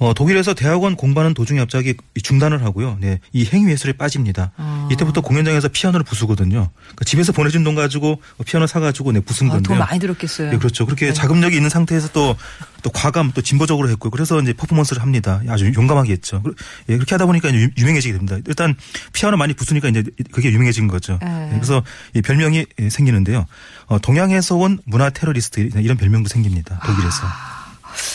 어, 0.00 0.14
독일에서 0.14 0.54
대학원 0.54 0.96
공부하는 0.96 1.34
도중에 1.34 1.60
갑자기 1.60 1.94
중단을 2.22 2.64
하고요. 2.64 2.96
네. 3.02 3.20
이 3.34 3.44
행위 3.44 3.70
예술에 3.70 3.92
빠집니다. 3.92 4.50
아. 4.56 4.88
이때부터 4.90 5.20
공연장에서 5.20 5.68
피아노를 5.68 6.04
부수거든요. 6.04 6.70
그러니까 6.74 7.04
집에서 7.04 7.32
보내준 7.32 7.64
돈 7.64 7.74
가지고 7.74 8.22
피아노 8.46 8.66
사가지고 8.66 9.12
네, 9.12 9.20
부순 9.20 9.48
아, 9.48 9.52
건데요. 9.52 9.76
돈 9.76 9.78
많이 9.78 10.00
들었겠어요. 10.00 10.52
네, 10.52 10.56
그렇죠. 10.56 10.86
그렇게 10.86 11.08
네. 11.08 11.12
자금력이 11.12 11.54
있는 11.54 11.68
상태에서 11.68 12.08
또, 12.12 12.34
또 12.82 12.88
과감, 12.88 13.30
또 13.32 13.42
진보적으로 13.42 13.90
했고요. 13.90 14.10
그래서 14.10 14.40
이제 14.40 14.54
퍼포먼스를 14.54 15.02
합니다. 15.02 15.42
아주 15.48 15.70
용감하게 15.76 16.12
했죠. 16.12 16.40
그- 16.42 16.54
예, 16.88 16.94
그렇게 16.94 17.14
하다 17.14 17.26
보니까 17.26 17.50
이제 17.50 17.58
유- 17.58 17.70
유명해지게 17.76 18.14
됩니다. 18.14 18.38
일단 18.46 18.74
피아노 19.12 19.36
많이 19.36 19.52
부수니까 19.52 19.88
이제 19.90 20.02
그게 20.32 20.50
유명해진 20.50 20.88
거죠. 20.88 21.18
네. 21.20 21.50
예, 21.50 21.54
그래서 21.56 21.82
이 22.14 22.22
별명이 22.22 22.64
예, 22.80 22.88
생기는데요. 22.88 23.44
어, 23.86 23.98
동양에서 23.98 24.56
온 24.56 24.78
문화 24.86 25.10
테러리스트 25.10 25.60
이런 25.76 25.98
별명도 25.98 26.30
생깁니다. 26.30 26.80
독일에서. 26.86 27.26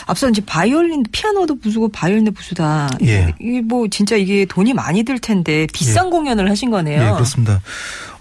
앞서 0.07 0.29
이제 0.29 0.41
바이올린, 0.45 1.03
피아노도 1.11 1.59
부수고 1.59 1.89
바이올린도 1.89 2.31
부수다. 2.31 2.89
예. 3.03 3.33
이게 3.39 3.61
뭐 3.61 3.87
진짜 3.89 4.15
이게 4.15 4.45
돈이 4.45 4.73
많이 4.73 5.03
들 5.03 5.19
텐데 5.19 5.67
비싼 5.73 6.09
공연을 6.09 6.49
하신 6.49 6.69
거네요. 6.71 7.01
예, 7.01 7.11
그렇습니다. 7.11 7.61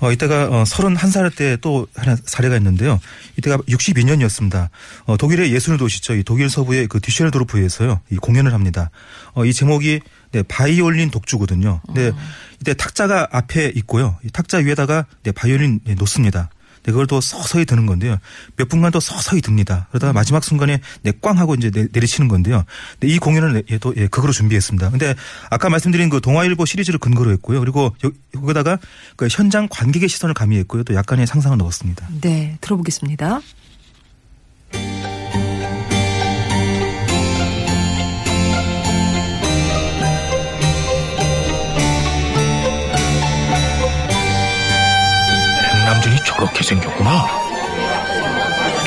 어, 0.00 0.12
이때가 0.12 0.48
어, 0.50 0.64
31살 0.64 1.34
때 1.36 1.56
또 1.60 1.86
하나 1.94 2.16
사례가 2.24 2.56
있는데요. 2.56 3.00
이때가 3.38 3.58
62년이었습니다. 3.58 4.68
어, 5.06 5.16
독일의 5.16 5.52
예술 5.52 5.78
도시죠. 5.78 6.14
이 6.14 6.22
독일 6.24 6.50
서부의 6.50 6.88
그 6.88 7.00
뒤셜도르프에서요. 7.00 8.00
이 8.10 8.16
공연을 8.16 8.52
합니다. 8.52 8.90
어, 9.32 9.44
이 9.44 9.52
제목이 9.52 10.00
네, 10.32 10.42
바이올린 10.42 11.10
독주거든요. 11.10 11.80
근데 11.86 12.12
이때 12.60 12.74
탁자가 12.74 13.28
앞에 13.30 13.72
있고요. 13.76 14.16
이 14.24 14.30
탁자 14.30 14.58
위에다가 14.58 15.06
네, 15.22 15.32
바이올린 15.32 15.80
네, 15.84 15.94
놓습니다. 15.94 16.50
네, 16.84 16.92
그걸 16.92 17.06
또 17.06 17.20
서서히 17.20 17.64
드는 17.64 17.86
건데요. 17.86 18.18
몇 18.56 18.68
분간 18.68 18.92
또 18.92 19.00
서서히 19.00 19.40
듭니다. 19.40 19.86
그러다가 19.90 20.12
마지막 20.12 20.44
순간에 20.44 20.80
네, 21.02 21.12
꽝 21.22 21.38
하고 21.38 21.54
이제 21.54 21.70
내, 21.70 21.86
내리치는 21.92 22.28
건데요. 22.28 22.64
네, 23.00 23.08
이 23.08 23.18
공연을 23.18 23.64
예, 23.70 23.78
또 23.78 23.94
예, 23.96 24.06
극으로 24.06 24.32
준비했습니다. 24.32 24.90
근데 24.90 25.14
아까 25.50 25.68
말씀드린 25.70 26.10
그 26.10 26.20
동아일보 26.20 26.66
시리즈를 26.66 26.98
근거로 26.98 27.30
했고요. 27.32 27.60
그리고 27.60 27.94
여- 28.04 28.10
여기다가 28.34 28.78
그 29.16 29.28
현장 29.30 29.66
관객의 29.70 30.08
시선을 30.08 30.34
가미했고요. 30.34 30.84
또 30.84 30.94
약간의 30.94 31.26
상상을 31.26 31.56
넣었습니다. 31.58 32.06
네, 32.20 32.58
들어보겠습니다. 32.60 33.40
백남준이 46.04 46.16
저렇게 46.24 46.62
생겼구나. 46.62 47.26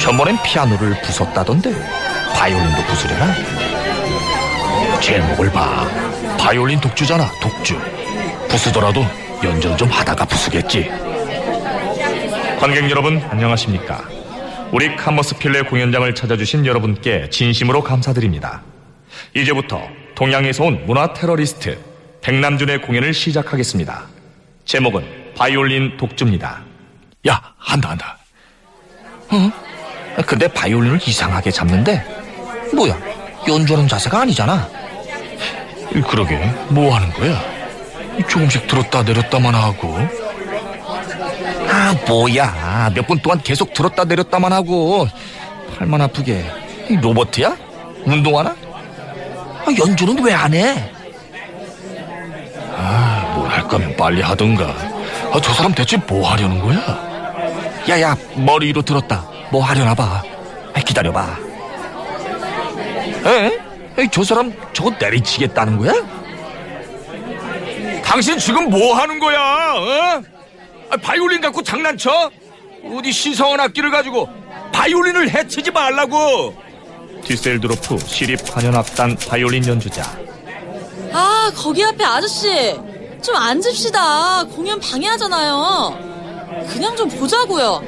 전번엔 0.01 0.37
피아노를 0.43 1.01
부쉈다던데 1.01 1.73
바이올린도 2.35 2.83
부수려나? 2.83 3.33
제목을 5.01 5.51
봐. 5.51 5.87
바이올린 6.39 6.79
독주잖아, 6.79 7.29
독주. 7.41 7.79
부수더라도 8.47 9.03
연주를 9.43 9.75
좀 9.77 9.89
하다가 9.89 10.25
부수겠지. 10.25 10.89
관객 12.59 12.89
여러분, 12.89 13.21
안녕하십니까? 13.29 14.03
우리 14.71 14.95
카머스필레 14.95 15.63
공연장을 15.63 16.13
찾아주신 16.13 16.65
여러분께 16.65 17.29
진심으로 17.29 17.83
감사드립니다. 17.83 18.61
이제부터 19.35 19.81
동양에서 20.15 20.63
온 20.65 20.85
문화 20.85 21.13
테러리스트 21.13 21.77
백남준의 22.21 22.81
공연을 22.83 23.13
시작하겠습니다. 23.13 24.03
제목은 24.65 25.33
바이올린 25.35 25.97
독주입니다. 25.97 26.66
야, 27.27 27.41
한다, 27.57 27.89
한다. 27.89 28.17
응? 29.33 29.51
근데 30.25 30.47
바이올린을 30.47 30.99
이상하게 31.05 31.51
잡는데? 31.51 32.03
뭐야, 32.73 32.97
연주하는 33.47 33.87
자세가 33.87 34.21
아니잖아. 34.21 34.67
그러게, 36.09 36.37
뭐 36.69 36.95
하는 36.95 37.11
거야? 37.13 37.39
조금씩 38.27 38.67
들었다 38.67 39.03
내렸다만 39.03 39.53
하고. 39.53 39.97
아, 41.69 41.95
뭐야. 42.07 42.91
몇 42.95 43.05
분 43.07 43.19
동안 43.19 43.41
계속 43.41 43.73
들었다 43.73 44.03
내렸다만 44.03 44.51
하고. 44.53 45.07
팔만 45.77 46.01
아프게. 46.01 46.45
이 46.89 46.95
로버트야? 46.97 47.55
운동하나? 48.05 48.49
아, 48.51 49.65
연주는 49.77 50.23
왜 50.23 50.33
안 50.33 50.53
해? 50.53 50.91
아, 52.75 53.33
뭘 53.35 53.49
할 53.49 53.67
거면 53.67 53.95
빨리 53.95 54.21
하던가. 54.21 54.65
아, 55.33 55.39
저 55.41 55.53
사람 55.53 55.73
대체 55.73 55.97
뭐 55.97 56.29
하려는 56.31 56.59
거야? 56.59 56.79
야야 57.89 58.17
머리 58.35 58.67
위로 58.67 58.81
들었다 58.81 59.27
뭐 59.51 59.63
하려나 59.63 59.95
봐 59.95 60.23
아, 60.73 60.79
기다려봐 60.79 61.37
에? 63.25 63.59
에이, 63.99 64.07
저 64.11 64.23
사람 64.23 64.53
저거 64.73 64.91
내리치겠다는 64.99 65.77
거야? 65.77 65.93
당신 68.03 68.37
지금 68.37 68.69
뭐 68.69 68.95
하는 68.95 69.19
거야 69.19 69.39
어? 69.39 70.23
아, 70.89 70.97
바이올린 71.01 71.41
갖고 71.41 71.61
장난쳐? 71.61 72.31
어디 72.95 73.11
신성한 73.11 73.59
악기를 73.59 73.89
가지고 73.91 74.29
바이올린을 74.71 75.29
해치지 75.29 75.71
말라고 75.71 76.55
디셀드로프 77.25 77.97
시립 78.05 78.39
관현악단 78.53 79.17
바이올린 79.27 79.65
연주자 79.67 80.03
아, 81.13 81.51
거기 81.55 81.83
앞에 81.83 82.03
아저씨. 82.03 82.75
좀 83.23 83.35
앉읍시다. 83.35 84.43
공연 84.53 84.79
방해하잖아요. 84.79 86.16
그냥 86.65 86.95
좀 86.95 87.09
보자고요. 87.09 87.83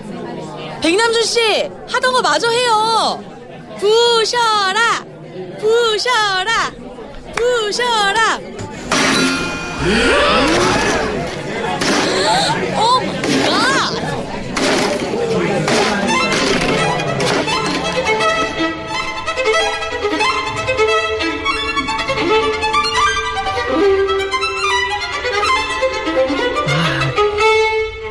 백남준 0.81 1.23
씨, 1.23 1.69
하던 1.87 2.13
거 2.13 2.21
마저 2.21 2.49
해요. 2.49 3.23
부셔라! 3.79 5.05
부셔라! 5.59 6.71
부셔라! 7.35 8.39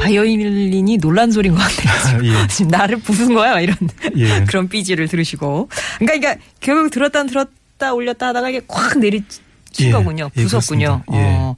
바이올린이 0.08 0.96
놀란 0.98 1.30
소리인 1.30 1.54
것 1.54 1.60
같아요. 1.60 2.25
예. 2.25 2.47
지금 2.49 2.71
나를 2.71 2.99
부순 2.99 3.34
거야 3.34 3.52
막 3.52 3.60
이런 3.60 3.76
예. 4.16 4.44
그런 4.49 4.68
삐지를 4.68 5.06
들으시고. 5.08 5.68
그러니까, 5.99 6.18
그러니까 6.18 6.44
결국 6.60 6.90
들었다 6.90 7.25
들었다 7.25 7.92
올렸다 7.92 8.28
하다가 8.28 8.49
이게 8.49 8.62
콱 8.66 8.99
내리친 8.99 9.42
예. 9.80 9.90
거군요. 9.90 10.30
예, 10.36 10.42
부쉈군요. 10.42 11.02
그렇습니다. 11.04 11.04
예. 11.12 11.36
어. 11.36 11.56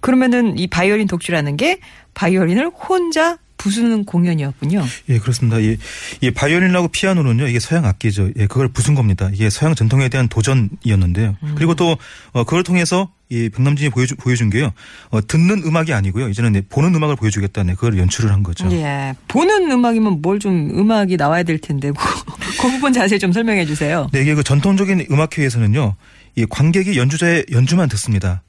그러면은 0.00 0.58
이 0.58 0.66
바이올린 0.66 1.06
독주라는 1.08 1.56
게 1.56 1.80
바이올린을 2.14 2.70
혼자 2.70 3.38
부수는 3.56 4.04
공연이었군요. 4.04 4.84
예, 5.08 5.18
그렇습니다. 5.18 5.58
이, 5.58 5.78
이 6.20 6.30
바이올린하고 6.30 6.88
피아노는요, 6.88 7.48
이게 7.48 7.58
서양 7.58 7.86
악기죠. 7.86 8.30
예, 8.36 8.46
그걸 8.46 8.68
부순 8.68 8.94
겁니다. 8.94 9.30
이게 9.32 9.48
서양 9.48 9.74
전통에 9.74 10.10
대한 10.10 10.28
도전이었는데요. 10.28 11.36
그리고 11.56 11.74
또, 11.74 11.96
어, 12.32 12.44
그걸 12.44 12.62
통해서 12.62 13.10
이 13.28 13.48
백남준이 13.48 13.90
보여주, 13.90 14.14
보여준 14.16 14.50
게요, 14.50 14.72
어, 15.10 15.20
듣는 15.26 15.62
음악이 15.64 15.92
아니고요. 15.92 16.28
이제는 16.28 16.52
네, 16.52 16.60
보는 16.68 16.94
음악을 16.94 17.16
보여주겠다는 17.16 17.74
그걸 17.74 17.98
연출을 17.98 18.32
한 18.32 18.42
거죠. 18.44 18.70
예. 18.70 19.14
보는 19.28 19.70
음악이면 19.70 20.22
뭘 20.22 20.36
좀 20.38 20.70
음악이 20.78 21.16
나와야 21.16 21.42
될 21.42 21.58
텐데 21.58 21.90
그 22.60 22.68
부분 22.70 22.92
자세히 22.92 23.18
좀 23.18 23.32
설명해 23.32 23.64
주세요. 23.66 24.08
네, 24.12 24.20
이게 24.22 24.34
그 24.34 24.42
전통적인 24.44 25.06
음악회에서는요, 25.10 25.96
이 26.36 26.46
관객이 26.48 26.96
연주자의 26.98 27.46
연주만 27.50 27.88
듣습니다. 27.88 28.42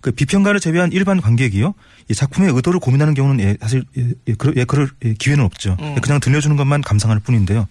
그 0.00 0.10
비평가를 0.10 0.58
제외한 0.60 0.90
일반 0.92 1.20
관객이요, 1.20 1.74
이 2.10 2.14
작품의 2.14 2.52
의도를 2.54 2.80
고민하는 2.80 3.14
경우는 3.14 3.44
예, 3.44 3.56
사실 3.60 3.84
예, 3.96 4.08
예, 4.28 4.34
그럴, 4.34 4.54
예, 4.56 4.64
그럴 4.64 4.88
예, 5.04 5.14
기회는 5.14 5.44
없죠. 5.44 5.76
음. 5.80 5.94
그냥 6.02 6.18
들려주는 6.20 6.56
것만 6.56 6.82
감상할 6.82 7.20
뿐인데요. 7.20 7.66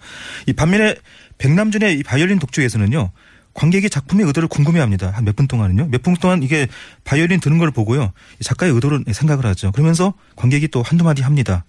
이 0.46 0.52
반면에 0.52 0.94
백남준의 1.38 1.98
이 1.98 2.02
바이올린 2.02 2.38
독주에서는요, 2.38 3.10
관객이 3.54 3.88
작품의 3.90 4.26
의도를 4.26 4.48
궁금해합니다. 4.48 5.10
한 5.10 5.24
몇 5.24 5.36
분 5.36 5.46
동안은요. 5.46 5.86
몇 5.90 6.02
분 6.02 6.14
동안 6.14 6.42
이게 6.42 6.68
바이올린 7.04 7.40
드는 7.40 7.58
걸 7.58 7.70
보고요, 7.70 8.12
이 8.40 8.44
작가의 8.44 8.72
의도를 8.72 9.04
생각을 9.12 9.46
하죠. 9.46 9.72
그러면서 9.72 10.14
관객이 10.36 10.68
또 10.68 10.82
한두 10.82 11.04
마디 11.04 11.22
합니다. 11.22 11.64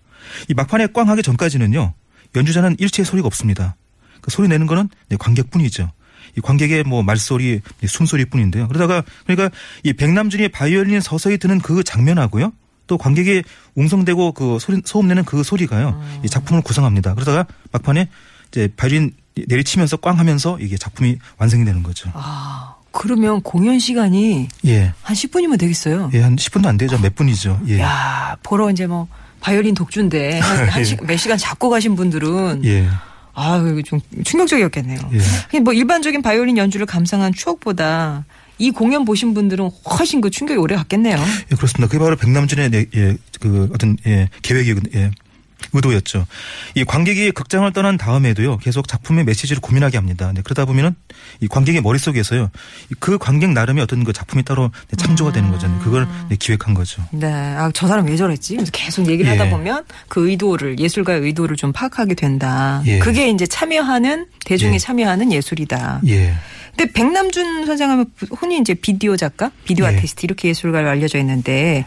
이 0.50 0.54
막판에 0.54 0.88
꽝 0.94 1.10
하기 1.10 1.22
전까지는요, 1.22 1.94
연주자는 2.36 2.76
일체의 2.80 3.06
소리가 3.06 3.28
없습니다. 3.28 3.76
그 4.22 4.32
소리 4.32 4.48
내는 4.48 4.66
거는 4.66 4.90
네, 5.10 5.18
관객뿐이죠. 5.18 5.92
이 6.38 6.42
관객의 6.42 6.84
뭐 6.84 7.04
말소리, 7.04 7.62
네, 7.80 7.88
숨소리뿐인데요. 7.88 8.68
그러다가 8.68 9.04
그러니까 9.26 9.56
이 9.84 9.94
백남준이 9.94 10.50
바이올린 10.50 11.00
서서히 11.00 11.38
드는 11.38 11.60
그 11.60 11.84
장면하고요. 11.84 12.52
또 12.88 12.98
관객이 12.98 13.44
웅성대고 13.76 14.34
그 14.34 14.58
소리 14.60 14.82
소음 14.86 15.08
내는 15.08 15.24
그 15.24 15.44
소리가요. 15.44 16.04
이 16.24 16.30
작품을 16.30 16.62
구성합니다. 16.64 17.14
그러다가 17.14 17.46
막판에 17.72 18.10
이제 18.52 18.70
바이올린 18.76 19.12
내리치면서 19.48 19.98
꽝 19.98 20.18
하면서 20.18 20.58
이게 20.60 20.78
작품이 20.78 21.18
완성이 21.38 21.66
되는 21.66 21.84
거죠. 21.84 22.10
아, 22.14 22.76
그러면 22.92 23.42
공연 23.42 23.80
시간이 23.80 24.48
예. 24.66 24.94
한 25.02 25.16
10분이면 25.16 25.60
되겠어요. 25.60 26.10
예, 26.14 26.22
한 26.22 26.36
10분도 26.36 26.68
안 26.68 26.78
되죠. 26.78 26.98
몇 27.00 27.16
분이죠. 27.16 27.60
예. 27.68 27.80
야, 27.80 28.38
보러 28.44 28.72
이제 28.72 28.88
뭐 28.88 29.08
바이올린 29.42 29.76
독주인데 29.76 30.40
한, 30.40 30.70
한 30.70 30.84
시, 30.84 30.96
몇 30.98 31.18
시간 31.18 31.38
잡고 31.38 31.70
가신 31.70 31.96
분들은 31.96 32.64
예. 32.64 32.88
아, 33.34 33.58
이거 33.58 33.82
좀 33.82 34.00
충격적이었겠네요. 34.24 34.98
예. 35.54 35.60
뭐 35.60 35.74
일반적인 35.74 36.22
바이올린 36.22 36.58
연주를 36.58 36.86
감상한 36.86 37.34
추억보다 37.34 38.24
이 38.58 38.72
공연 38.72 39.04
보신 39.04 39.34
분들은 39.34 39.70
훨씬 39.90 40.22
그 40.22 40.30
충격이 40.30 40.58
오래 40.58 40.76
갔겠네요. 40.76 41.18
예, 41.18 41.56
그렇습니다. 41.56 41.88
그게 41.88 42.00
바로 42.00 42.16
백남준의 42.16 42.70
네, 42.72 42.86
예, 42.96 43.18
그 43.42 43.70
어떤 43.74 43.98
예, 44.08 44.30
계획이 44.42 44.76
예, 44.96 45.12
의도였죠. 45.74 46.26
이 46.76 46.84
관객이 46.84 47.32
극장을 47.32 47.72
떠난 47.74 47.98
다음에도요 47.98 48.58
계속 48.58 48.88
작품의 48.88 49.26
메시지를 49.26 49.62
고민하게 49.62 49.98
합니다. 49.98 50.32
네, 50.34 50.42
그러다 50.44 50.66
보면은 50.66 50.96
이 51.42 51.48
관객의 51.48 51.82
머릿속에서요 51.82 52.50
그 53.00 53.18
관객 53.18 53.52
나름의 53.52 53.84
어떤 53.84 54.04
그 54.04 54.14
작품이 54.14 54.44
따로 54.44 54.72
네, 54.90 54.98
창조가 54.98 55.32
되는 55.32 55.52
거죠. 55.52 55.68
네, 55.68 55.74
그걸 55.84 56.08
네, 56.30 56.36
기획한 56.36 56.74
거죠. 56.74 57.04
네. 57.12 57.28
아, 57.32 57.72
저 57.74 57.88
사람 57.88 58.08
왜 58.08 58.16
저랬지? 58.16 58.58
계속 58.72 59.08
얘기를 59.10 59.32
예. 59.32 59.38
하다 59.38 59.50
보면 59.50 59.84
그 60.08 60.30
의도를, 60.30 60.80
예술가의 60.80 61.22
의도를 61.22 61.56
좀 61.56 61.72
파악하게 61.72 62.14
된다. 62.16 62.82
예. 62.86 63.00
그게 63.00 63.30
이제 63.30 63.46
참여하는, 63.46 64.28
대중이 64.46 64.76
예. 64.76 64.78
참여하는 64.78 65.32
예술이다. 65.32 66.02
예. 66.08 66.34
근데 66.76 66.92
백남준 66.92 67.66
선생하면 67.66 68.06
흔히 68.38 68.60
이제 68.60 68.74
비디오 68.74 69.16
작가, 69.16 69.52
비디오 69.64 69.86
예. 69.86 69.90
아티스트 69.90 70.26
이렇게 70.26 70.50
예술가로 70.50 70.90
알려져 70.90 71.20
있는데, 71.20 71.86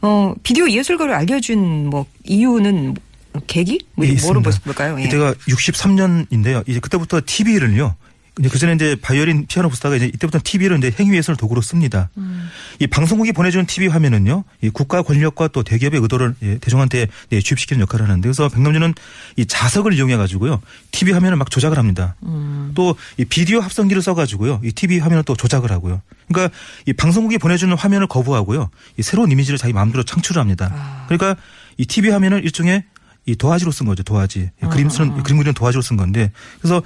어, 0.00 0.34
비디오 0.42 0.68
예술가로 0.68 1.14
알려준 1.14 1.90
뭐 1.90 2.06
이유는 2.24 2.94
뭐 3.32 3.42
계기? 3.46 3.80
뭐 3.94 4.06
예, 4.06 4.12
뭐로. 4.22 4.42
볼까요? 4.64 4.98
예. 5.00 5.04
이때가 5.04 5.34
63년인데요. 5.34 6.68
이제 6.68 6.80
그때부터 6.80 7.20
TV를요. 7.24 7.94
이제 8.38 8.48
그전에 8.48 8.74
이제 8.74 8.96
바이올린 9.00 9.46
피아노 9.46 9.68
부스다가 9.68 9.96
이제 9.96 10.06
이때부터 10.06 10.40
TV를 10.42 10.78
이제 10.78 10.94
행위예술 10.98 11.36
도구로 11.36 11.60
씁니다. 11.60 12.08
음. 12.16 12.48
이 12.78 12.86
방송국이 12.86 13.32
보내주는 13.32 13.66
TV 13.66 13.88
화면은요, 13.88 14.44
이 14.62 14.70
국가 14.70 15.02
권력과 15.02 15.48
또 15.48 15.62
대기업의 15.62 16.00
의도를 16.00 16.34
예, 16.42 16.58
대중한테 16.58 17.08
예, 17.32 17.40
주입시키는 17.40 17.80
역할을 17.82 18.06
하는데, 18.06 18.26
그래서 18.26 18.48
백남준은 18.48 18.94
이 19.36 19.46
자석을 19.46 19.92
이용해 19.92 20.16
가지고요, 20.16 20.60
TV 20.92 21.12
화면을 21.12 21.36
막 21.36 21.50
조작을 21.50 21.78
합니다. 21.78 22.14
음. 22.22 22.72
또이 22.74 23.24
비디오 23.28 23.60
합성기를 23.60 24.02
써가지고요, 24.02 24.60
이 24.64 24.72
TV 24.72 24.98
화면을 24.98 25.24
또 25.24 25.34
조작을 25.34 25.72
하고요. 25.72 26.00
그러니까 26.28 26.54
이 26.86 26.92
방송국이 26.92 27.38
보내주는 27.38 27.74
화면을 27.76 28.06
거부하고요, 28.06 28.70
이 28.98 29.02
새로운 29.02 29.30
이미지를 29.32 29.58
자기 29.58 29.72
마음대로 29.72 30.04
창출을 30.04 30.40
합니다. 30.40 30.70
아. 30.72 31.06
그러니까 31.08 31.40
이 31.76 31.86
TV 31.86 32.10
화면을 32.10 32.44
일종의 32.44 32.84
이 33.26 33.36
도화지로 33.36 33.70
쓴 33.72 33.86
거죠, 33.86 34.02
도화지. 34.02 34.50
아, 34.62 34.68
그림 34.68 34.88
쓰는 34.88 35.22
그림 35.22 35.36
그리는 35.36 35.52
도화지로 35.52 35.82
쓴 35.82 35.96
건데, 35.96 36.32
그래서 36.60 36.82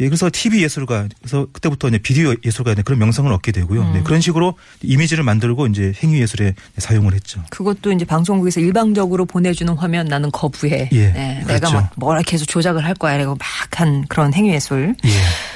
예, 0.00 0.06
그래서 0.08 0.30
TV 0.32 0.62
예술가, 0.62 1.08
그래서 1.20 1.46
그때부터 1.52 1.88
이제 1.88 1.98
비디오 1.98 2.34
예술가 2.44 2.74
그런 2.74 2.98
명성을 2.98 3.32
얻게 3.32 3.52
되고요. 3.52 3.82
음. 3.82 3.92
네, 3.94 4.02
그런 4.02 4.20
식으로 4.20 4.54
이미지를 4.82 5.24
만들고 5.24 5.66
이제 5.66 5.92
행위 6.02 6.20
예술에 6.20 6.54
사용을 6.76 7.14
했죠. 7.14 7.42
그것도 7.50 7.92
이제 7.92 8.04
방송국에서 8.04 8.60
일방적으로 8.60 9.24
보내주는 9.24 9.72
화면 9.74 10.06
나는 10.06 10.30
거부해. 10.30 10.88
예, 10.92 11.06
네, 11.12 11.42
그렇죠. 11.44 11.66
내가 11.66 11.72
막 11.72 11.92
뭐라 11.96 12.22
계속 12.22 12.46
조작을 12.46 12.84
할 12.84 12.94
거야. 12.94 13.14
이러고 13.14 13.36
막 13.36 13.68
한 13.78 14.04
그런 14.08 14.34
행위 14.34 14.52
예술. 14.52 14.96
예, 15.04 15.10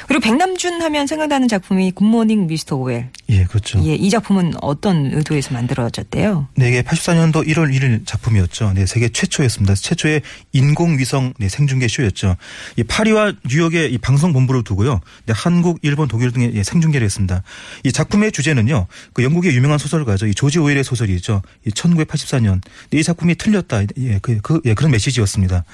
그리고 0.07 0.21
백남준 0.23 0.81
하면 0.81 1.07
생각나는 1.09 1.49
작품이 1.49 1.91
굿모닝 1.91 2.47
미스터 2.47 2.77
오웰. 2.77 3.09
예, 3.31 3.45
그렇죠. 3.45 3.81
예, 3.85 3.95
이 3.95 4.11
작품은 4.11 4.55
어떤 4.61 5.07
의도에서 5.13 5.53
만들어졌대요? 5.55 6.49
네, 6.55 6.69
이게 6.69 6.83
84년도 6.83 7.47
1월 7.49 7.75
1일 7.75 8.07
작품이었죠. 8.07 8.75
네, 8.75 8.87
세계 8.87 9.09
최초였습니다. 9.09 9.75
최초의 9.75 10.23
인공위성 10.53 11.35
네, 11.39 11.49
생중계 11.49 11.89
쇼였죠. 11.89 12.37
이 12.77 12.85
파리와 12.85 13.33
뉴욕의 13.49 13.93
이 13.93 13.99
방송 13.99 14.32
본부를 14.33 14.65
두고요. 14.65 15.01
네, 15.27 15.33
한국, 15.37 15.79
일본, 15.83 16.09
독일 16.09 16.33
등의 16.33 16.53
예, 16.55 16.63
생중계를 16.63 17.05
했습니다. 17.05 17.43
이 17.85 17.93
작품의 17.93 18.33
주제는요. 18.33 18.87
그 19.13 19.23
영국의 19.23 19.55
유명한 19.55 19.79
소설가죠. 19.79 20.27
이 20.27 20.35
조지 20.35 20.59
오웰의 20.59 20.85
소설이죠. 20.85 21.43
이 21.67 21.71
1984년. 21.71 22.61
네, 22.91 22.99
이 22.99 23.03
작품이 23.03 23.35
틀렸다. 23.37 23.83
예, 23.99 24.19
그, 24.21 24.39
그, 24.43 24.61
예, 24.65 24.75
그런 24.75 24.91
메시지였습니다. 24.93 25.65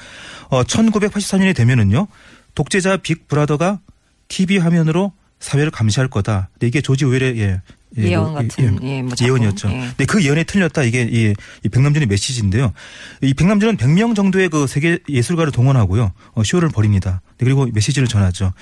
어, 0.51 0.62
1984년이 0.62 1.55
되면은요. 1.55 2.09
독재자 2.55 2.97
빅 2.97 3.29
브라더가 3.29 3.81
TV 4.29 4.59
화면으로 4.59 5.12
사회를 5.40 5.71
감시할 5.71 6.09
거다. 6.09 6.51
네, 6.59 6.66
이게 6.66 6.81
조지 6.81 7.05
오웰의 7.05 7.38
예, 7.38 7.61
예, 7.97 8.03
예언 8.03 8.35
그, 8.35 8.49
같은, 8.49 8.79
예, 8.83 9.03
뭐 9.03 9.14
작품. 9.14 9.27
예언이었죠. 9.27 9.71
예. 9.71 9.90
네, 9.97 10.05
그 10.05 10.23
예언에 10.25 10.44
틀렸다. 10.44 10.83
이게 10.83 11.09
이, 11.11 11.35
이 11.64 11.68
백남준의 11.68 12.07
메시지인데요. 12.09 12.73
이 13.23 13.35
백남준은 13.35 13.77
100명 13.77 14.14
정도의 14.14 14.49
그 14.49 14.66
세계 14.66 14.99
예술가를 15.09 15.53
동원하고요. 15.53 16.12
어, 16.33 16.44
쇼를 16.44 16.68
벌입니다. 16.68 17.23
네, 17.38 17.44
그리고 17.44 17.66
메시지를 17.72 18.09
전하죠. 18.09 18.53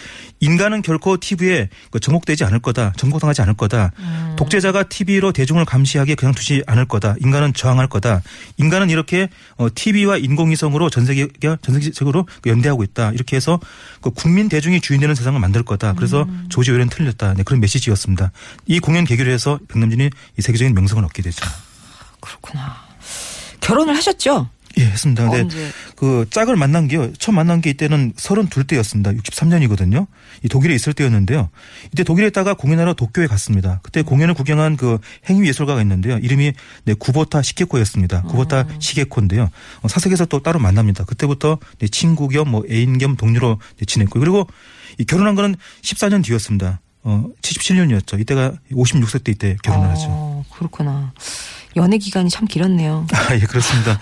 인간은 0.40 0.82
결코 0.82 1.16
TV에 1.16 1.68
그 1.90 1.98
정복되지 1.98 2.44
않을 2.44 2.60
거다. 2.60 2.92
정복당하지 2.96 3.42
않을 3.42 3.54
거다. 3.54 3.92
음. 3.98 4.36
독재자가 4.36 4.84
TV로 4.84 5.32
대중을 5.32 5.64
감시하게 5.64 6.14
그냥 6.14 6.34
두지 6.34 6.62
않을 6.66 6.86
거다. 6.86 7.16
인간은 7.20 7.54
저항할 7.54 7.88
거다. 7.88 8.22
인간은 8.58 8.90
이렇게 8.90 9.28
어, 9.56 9.68
TV와 9.74 10.18
인공위성으로 10.18 10.90
전 10.90 11.06
세계가 11.06 11.58
전 11.62 11.74
세계적으로 11.74 12.26
그 12.42 12.50
연대하고 12.50 12.82
있다. 12.84 13.12
이렇게 13.12 13.36
해서 13.36 13.58
그 14.02 14.10
국민 14.10 14.48
대중이 14.48 14.80
주인되는 14.80 15.14
세상을 15.14 15.40
만들 15.40 15.62
거다. 15.62 15.94
그래서 15.94 16.22
음. 16.24 16.46
조지 16.50 16.70
오웰은 16.70 16.90
틀렸다. 16.90 17.34
네, 17.34 17.42
그런 17.42 17.60
메시지였습니다. 17.60 18.30
이 18.66 18.78
공연 18.78 19.04
계기로 19.04 19.30
해서 19.30 19.58
백남준이 19.68 20.10
이 20.38 20.42
세계적인 20.42 20.74
명성을 20.74 21.02
얻게 21.02 21.22
되죠. 21.22 21.44
그렇구나. 22.20 22.86
결혼을 23.60 23.96
하셨죠? 23.96 24.48
예, 24.78 24.84
했습니다. 24.84 25.24
근데 25.24 25.40
언제? 25.40 25.70
그 25.96 26.26
짝을 26.30 26.54
만난 26.56 26.86
게요. 26.86 27.10
처음 27.14 27.36
만난 27.36 27.60
게 27.62 27.70
이때는 27.70 28.12
32 28.16 28.64
때였습니다. 28.64 29.12
63년이거든요. 29.12 30.06
이 30.42 30.48
독일에 30.48 30.74
있을 30.74 30.92
때였는데요. 30.92 31.48
이때 31.92 32.04
독일에 32.04 32.26
있다가 32.26 32.54
공연하러 32.54 32.92
도쿄에 32.92 33.26
갔습니다. 33.26 33.80
그때 33.82 34.02
공연을 34.02 34.34
구경한 34.34 34.76
그 34.76 34.98
행위 35.30 35.48
예술가가 35.48 35.80
있는데요. 35.80 36.18
이름이 36.18 36.52
네, 36.84 36.94
구보타 36.94 37.40
시게코였습니다. 37.42 38.22
구보타 38.22 38.66
시게코인데요. 38.78 39.48
어, 39.80 39.88
사석에서 39.88 40.26
또 40.26 40.42
따로 40.42 40.58
만납니다. 40.58 41.04
그때부터 41.04 41.58
네, 41.78 41.88
친구 41.88 42.28
겸 42.28 42.46
뭐 42.46 42.62
애인 42.70 42.98
겸 42.98 43.16
동료로 43.16 43.58
네, 43.78 43.86
지냈고 43.86 44.20
그리고 44.20 44.46
이 44.98 45.04
결혼한 45.04 45.34
거는 45.36 45.56
14년 45.82 46.22
뒤였습니다. 46.22 46.80
어, 47.02 47.24
77년이었죠. 47.40 48.20
이때가 48.20 48.52
56세 48.72 49.24
때 49.24 49.32
이때 49.32 49.56
결혼을 49.62 49.88
하죠. 49.90 50.06
어, 50.08 50.44
그렇구나. 50.52 51.12
연애 51.76 51.98
기간이 51.98 52.30
참 52.30 52.46
길었네요. 52.46 53.06
아, 53.12 53.34
예, 53.34 53.40
그렇습니다. 53.40 53.98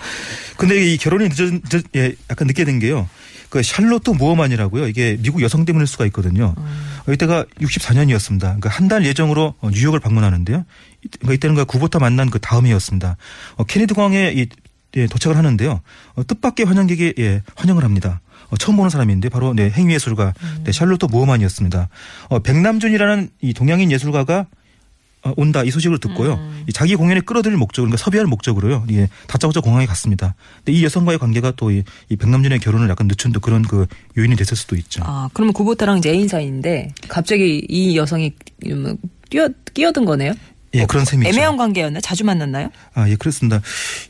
근데 0.57 0.93
이 0.93 0.97
결혼이 0.97 1.27
늦어, 1.29 1.59
늦, 1.69 1.83
예, 1.95 2.13
약간 2.29 2.47
늦게 2.47 2.63
된 2.63 2.79
게요. 2.79 3.07
그 3.49 3.61
샬롯트 3.61 4.11
모어만이라고요. 4.11 4.87
이게 4.87 5.17
미국 5.21 5.41
여성 5.41 5.65
때문일 5.65 5.87
수가 5.87 6.05
있거든요. 6.07 6.55
어, 6.57 7.11
이때가 7.11 7.45
64년이었습니다. 7.61 8.39
그러니까 8.39 8.69
한 8.69 8.87
달 8.87 9.05
예정으로 9.05 9.53
어, 9.59 9.69
뉴욕을 9.71 9.99
방문하는데요. 9.99 10.65
이- 11.03 11.07
그러니까 11.19 11.33
이때는 11.33 11.55
그 11.55 11.65
구보타 11.65 11.99
만난 11.99 12.29
그 12.29 12.39
다음이었습니다. 12.39 13.17
어, 13.57 13.63
케네디 13.63 13.93
공항에 13.93 14.31
이, 14.35 14.47
예, 14.97 15.07
도착을 15.07 15.37
하는데요. 15.37 15.81
어, 16.15 16.23
뜻밖의 16.27 16.65
환영객이 16.65 17.13
예, 17.19 17.41
환영을 17.55 17.83
합니다. 17.83 18.21
어, 18.49 18.57
처음 18.57 18.77
보는 18.77 18.89
사람인데 18.89 19.29
바로 19.29 19.53
네, 19.53 19.69
행위 19.69 19.93
예술가 19.93 20.33
네, 20.63 20.71
샬롯트 20.71 21.05
모어만이었습니다. 21.11 21.89
어, 22.29 22.39
백남준이라는 22.39 23.29
이 23.41 23.53
동양인 23.53 23.91
예술가가 23.91 24.39
어, 24.39 24.45
온다 25.37 25.63
이 25.63 25.71
소식을 25.71 25.99
듣고요. 25.99 26.39
이 26.67 26.73
자기 26.73 26.95
공연에 26.95 27.21
끌어들일 27.21 27.57
목적으로 27.57 27.89
그러니까 27.89 28.03
섭외할 28.03 28.27
목적으로요. 28.27 28.85
예, 28.91 29.09
다짜고짜 29.27 29.61
공항에 29.61 29.85
갔습니다. 29.85 30.35
근데 30.57 30.73
이 30.73 30.83
여성과의 30.83 31.17
관계가 31.19 31.51
또이 31.51 31.83
백남준의 32.19 32.59
결혼을 32.59 32.89
약간 32.89 33.07
늦춘 33.07 33.31
또 33.31 33.39
그런 33.39 33.63
그 33.63 33.87
요인이 34.17 34.35
됐을 34.35 34.55
수도 34.55 34.75
있죠. 34.75 35.01
아, 35.05 35.29
그러면 35.33 35.53
구보타랑 35.53 35.97
이제 35.97 36.11
애인 36.11 36.27
사이인데 36.27 36.93
갑자기 37.07 37.65
이 37.69 37.97
여성이 37.97 38.33
뭐 38.67 38.95
뛰어 39.29 39.49
끼어든 39.73 40.05
거네요? 40.05 40.33
예, 40.75 40.85
그런 40.85 41.05
셈이죠. 41.05 41.29
애매한 41.29 41.55
관계였나? 41.57 42.01
자주 42.01 42.25
만났나요? 42.25 42.69
아, 42.93 43.09
예, 43.09 43.15
그렇습니다. 43.15 43.61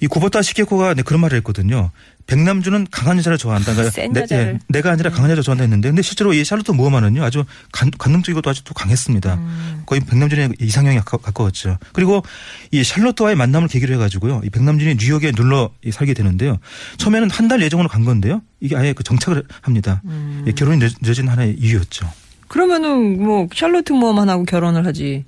이 0.02 0.08
구보타 0.08 0.42
시케코가 0.42 0.96
네, 0.96 1.04
그런 1.04 1.22
말을 1.22 1.38
했거든요. 1.38 1.92
백남준은 2.28 2.88
강한 2.90 3.18
여자를 3.18 3.38
좋아한다. 3.38 3.74
그러니까 3.74 3.92
센 3.92 4.12
내, 4.12 4.22
여자를. 4.22 4.46
음. 4.46 4.54
예, 4.56 4.60
내가 4.70 4.92
아니라 4.92 5.12
강한 5.12 5.30
여자 5.32 5.42
좋아한다 5.44 5.64
했는데, 5.64 5.90
근데 5.90 6.02
실제로 6.02 6.34
이 6.34 6.44
샬롯트 6.44 6.72
모어만은요, 6.72 7.24
아주 7.24 7.46
간, 7.72 7.92
관능적이고 7.98 8.42
또 8.42 8.50
아주 8.50 8.64
또 8.64 8.74
강했습니다. 8.74 9.36
음. 9.36 9.84
거의 9.86 10.02
백남준의 10.02 10.54
이상형에 10.60 11.00
가까- 11.00 11.18
가까웠죠. 11.22 11.78
그리고 11.94 12.24
이 12.72 12.84
샬롯트와의 12.84 13.36
만남을 13.36 13.68
계기로 13.68 13.94
해가지고요, 13.96 14.42
이 14.44 14.50
백남준이 14.50 14.96
뉴욕에 15.00 15.32
눌러 15.34 15.70
이 15.84 15.92
살게 15.92 16.14
되는데요. 16.16 16.58
처음에는 16.98 17.30
한 17.30 17.46
달 17.48 17.62
예정으로 17.62 17.88
간 17.90 18.04
건데요, 18.06 18.42
이게 18.60 18.76
아예 18.76 18.94
그 18.94 19.04
정착을 19.04 19.44
합니다. 19.62 20.02
음. 20.06 20.44
예, 20.48 20.52
결혼이 20.52 20.80
늦, 20.80 20.96
늦어진 21.02 21.28
하나의 21.28 21.56
이유였죠. 21.60 22.10
그러면은 22.48 23.24
뭐 23.24 23.48
샬롯트 23.54 23.94
모험만하고 23.94 24.46
결혼을 24.46 24.86
하지. 24.88 25.26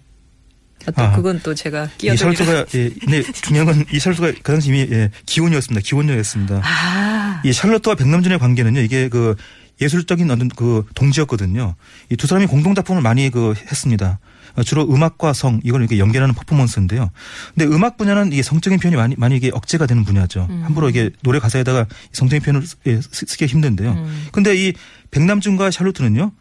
아, 0.86 0.92
또 0.92 1.02
아. 1.02 1.16
그건 1.16 1.40
또 1.44 1.54
제가 1.56 1.86
이 1.86 1.98
끼어들기로. 1.98 2.34
샬롯트가 2.36 2.66
예, 2.76 2.90
네, 3.08 3.24
중요한 3.24 3.66
건이 3.68 4.00
샬롯트가 4.00 4.32
그 4.42 4.52
당시 4.52 4.70
이미 4.70 4.88
예, 4.90 5.10
기혼이었습니다. 5.26 5.82
기혼녀였습니다. 5.84 6.62
아, 6.64 7.42
이 7.44 7.52
샬롯과 7.52 7.96
백남준의 7.96 8.40
관계는요, 8.40 8.80
이게 8.82 9.10
그 9.10 9.36
예술적인 9.82 10.30
어떤 10.32 10.50
그 10.50 10.86
동지였거든요. 10.96 11.76
이 12.10 12.16
두 12.16 12.26
사람이 12.28 12.48
공동 12.48 12.74
작품을 12.74 13.02
많이 13.02 13.30
그 13.30 13.54
했습니다. 13.70 14.20
어, 14.56 14.64
주로 14.64 14.84
음악과 14.92 15.34
성 15.34 15.60
이걸 15.64 15.82
이렇게 15.82 16.00
연결하는 16.00 16.34
퍼포먼스인데요. 16.34 17.12
근데 17.54 17.66
음악 17.72 17.98
분야는 17.98 18.32
이게 18.32 18.42
성적인 18.42 18.80
표현이 18.80 18.96
많이 18.96 19.16
많이 19.18 19.36
이게 19.36 19.52
억제가 19.54 19.86
되는 19.86 20.04
분야죠. 20.04 20.48
함부로 20.64 20.90
이게 20.90 21.12
노래 21.22 21.38
가사에다가 21.40 21.86
성적인 22.14 22.42
표현을 22.44 22.66
쓰- 22.66 22.76
예, 22.88 23.00
쓰- 23.02 23.26
쓰기가 23.28 23.46
힘든데요. 23.52 24.08
근데 24.32 24.56
이 24.56 24.74
백남준과 25.12 25.70
샬롯트는요. 25.70 26.32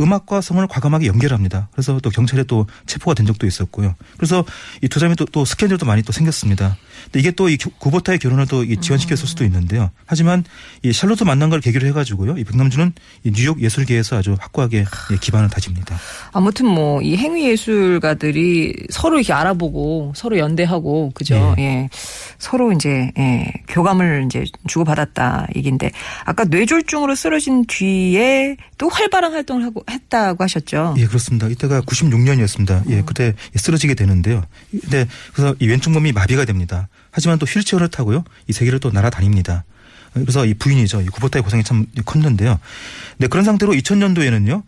음악과 0.00 0.40
성을 0.40 0.64
과감하게 0.66 1.06
연결합니다. 1.06 1.68
그래서 1.72 1.98
또 2.00 2.10
경찰에 2.10 2.44
또 2.44 2.66
체포가 2.86 3.14
된 3.14 3.26
적도 3.26 3.46
있었고요. 3.46 3.94
그래서 4.16 4.44
이 4.82 4.88
두 4.88 4.98
사람이 4.98 5.16
또, 5.16 5.24
또 5.26 5.44
스캔들도 5.44 5.86
많이 5.86 6.02
또 6.02 6.12
생겼습니다. 6.12 6.76
근데 7.04 7.20
이게 7.20 7.30
또 7.32 7.48
이 7.50 7.56
구보타의 7.56 8.18
결혼을 8.20 8.46
또이 8.46 8.76
지연시켰을 8.76 9.26
수도 9.26 9.44
있는데요. 9.44 9.90
하지만 10.06 10.44
이 10.82 10.92
샬롯트 10.92 11.24
만난 11.24 11.50
걸 11.50 11.60
계기로 11.60 11.86
해가지고요. 11.88 12.38
이 12.38 12.44
백남준은 12.44 12.92
이 13.24 13.32
뉴욕 13.32 13.60
예술계에서 13.60 14.16
아주 14.18 14.36
확고하게 14.38 14.84
예, 15.10 15.16
기반을 15.20 15.48
다집니다. 15.50 15.98
아무튼 16.32 16.66
뭐 16.66 17.00
이 17.02 17.16
행위 17.16 17.48
예술가들이 17.50 18.74
서로 18.90 19.16
이렇게 19.18 19.32
알아보고 19.32 20.12
서로 20.14 20.38
연대하고 20.38 21.10
그죠? 21.14 21.54
예. 21.58 21.88
서로 22.38 22.72
이제 22.72 23.10
예, 23.18 23.52
교감을 23.68 24.24
이제 24.26 24.44
주고 24.68 24.84
받았다 24.84 25.48
얘기인데 25.56 25.90
아까 26.24 26.44
뇌졸중으로 26.44 27.14
쓰러진 27.14 27.64
뒤에 27.66 28.56
또 28.78 28.88
활발한 28.88 29.32
활동을 29.32 29.64
하고 29.64 29.82
했다고 29.90 30.44
하셨죠. 30.44 30.94
예, 30.98 31.06
그렇습니다. 31.06 31.48
이때가 31.48 31.80
96년이었습니다. 31.82 32.88
예, 32.90 33.02
그때 33.04 33.34
쓰러지게 33.56 33.94
되는데요. 33.94 34.42
근데 34.70 35.06
그래서 35.32 35.54
이 35.58 35.66
왼쪽 35.66 35.90
몸이 35.90 36.12
마비가 36.12 36.44
됩니다. 36.44 36.88
하지만 37.10 37.38
또 37.38 37.46
휠체어를 37.46 37.88
타고요. 37.88 38.24
이 38.46 38.52
세계를 38.52 38.78
또 38.80 38.90
날아다닙니다. 38.90 39.64
그래서 40.12 40.44
이 40.46 40.54
부인이죠. 40.54 41.02
이 41.02 41.06
구보타의 41.06 41.42
고생이 41.42 41.62
참 41.64 41.86
컸는데요. 42.04 42.58
네, 43.18 43.26
그런 43.28 43.44
상태로 43.44 43.72
2000년도에는요. 43.74 44.62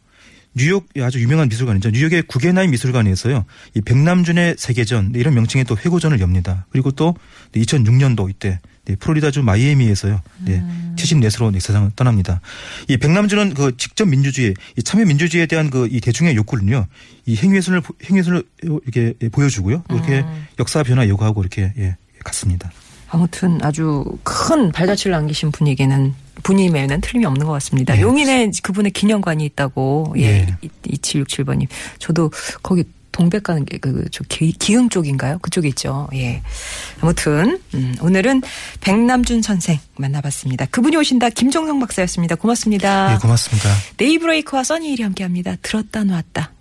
뉴욕 0.55 0.87
아주 1.01 1.19
유명한 1.21 1.49
미술관이죠. 1.49 1.91
뉴욕의 1.91 2.23
구겐하임 2.25 2.73
미술관에서요. 2.73 3.45
이 3.75 3.81
백남준의 3.81 4.57
세계전 4.59 5.13
네, 5.13 5.19
이런 5.21 5.35
명칭의 5.35 5.65
또 5.65 5.77
회고전을 5.77 6.21
엽니다. 6.21 6.67
그리고 6.71 6.91
또 6.91 7.17
2006년도 7.55 8.29
이때 8.29 8.61
네, 8.85 8.97
플로리다주 8.97 9.43
마이애미에서요. 9.45 10.21
네, 10.45 10.59
음. 10.59 10.95
74세로 10.99 11.53
네, 11.53 11.59
세상을 11.61 11.91
떠납니다. 11.97 12.41
이 12.89 12.97
백남준은 12.99 13.55
그 13.55 13.77
직접 13.79 14.07
민주주의, 14.07 14.55
이 14.77 14.83
참여 14.83 15.05
민주주의에 15.07 15.47
대한 15.47 15.71
그 15.71 15.89
이 15.91 16.01
대중의 16.01 16.37
욕구를요. 16.37 16.87
이 17.27 17.37
행위예술을 17.37 17.81
보- 17.81 17.95
행위예술을 18.05 18.43
이렇게 18.63 19.15
보여주고요. 19.31 19.85
또 19.89 19.95
이렇게 19.97 20.21
음. 20.21 20.47
역사 20.59 20.83
변화 20.83 21.09
요구하고 21.09 21.41
이렇게 21.43 21.73
예, 21.79 21.97
갔습니다. 22.25 22.71
아무튼 23.09 23.59
아주 23.63 24.05
큰 24.23 24.73
발자취를 24.73 25.13
남기신 25.13 25.53
분에게는 25.53 26.15
분임에는 26.43 27.01
틀림이 27.03 27.27
없는 27.27 27.47
것 27.47 27.53
같습니다. 27.53 27.95
네, 27.95 28.01
용인에 28.01 28.51
그분의 28.63 28.93
기념관이 28.93 29.45
있다고 29.45 30.15
예, 30.17 30.47
네. 30.47 30.57
2767번님. 30.89 31.69
저도 31.99 32.31
거기 32.63 32.85
동백 33.13 33.43
가는 33.43 33.65
게 33.65 33.77
그저 33.77 34.25
기흥 34.29 34.89
쪽인가요? 34.89 35.39
그쪽에 35.39 35.69
있죠. 35.69 36.09
예. 36.15 36.43
아무튼 37.01 37.61
음, 37.75 37.95
오늘은 38.01 38.43
백남준 38.81 39.43
선생 39.43 39.79
만나봤습니다. 39.97 40.67
그분이 40.67 40.97
오신다 40.97 41.29
김정성 41.31 41.79
박사였습니다. 41.79 42.37
고맙습니다. 42.37 43.15
예, 43.15 43.19
고맙습니다. 43.19 43.69
네이브레이크와 43.99 44.65
써니일이 44.65 45.03
함께합니다. 45.03 45.57
들었다 45.61 46.05
놨다. 46.05 46.53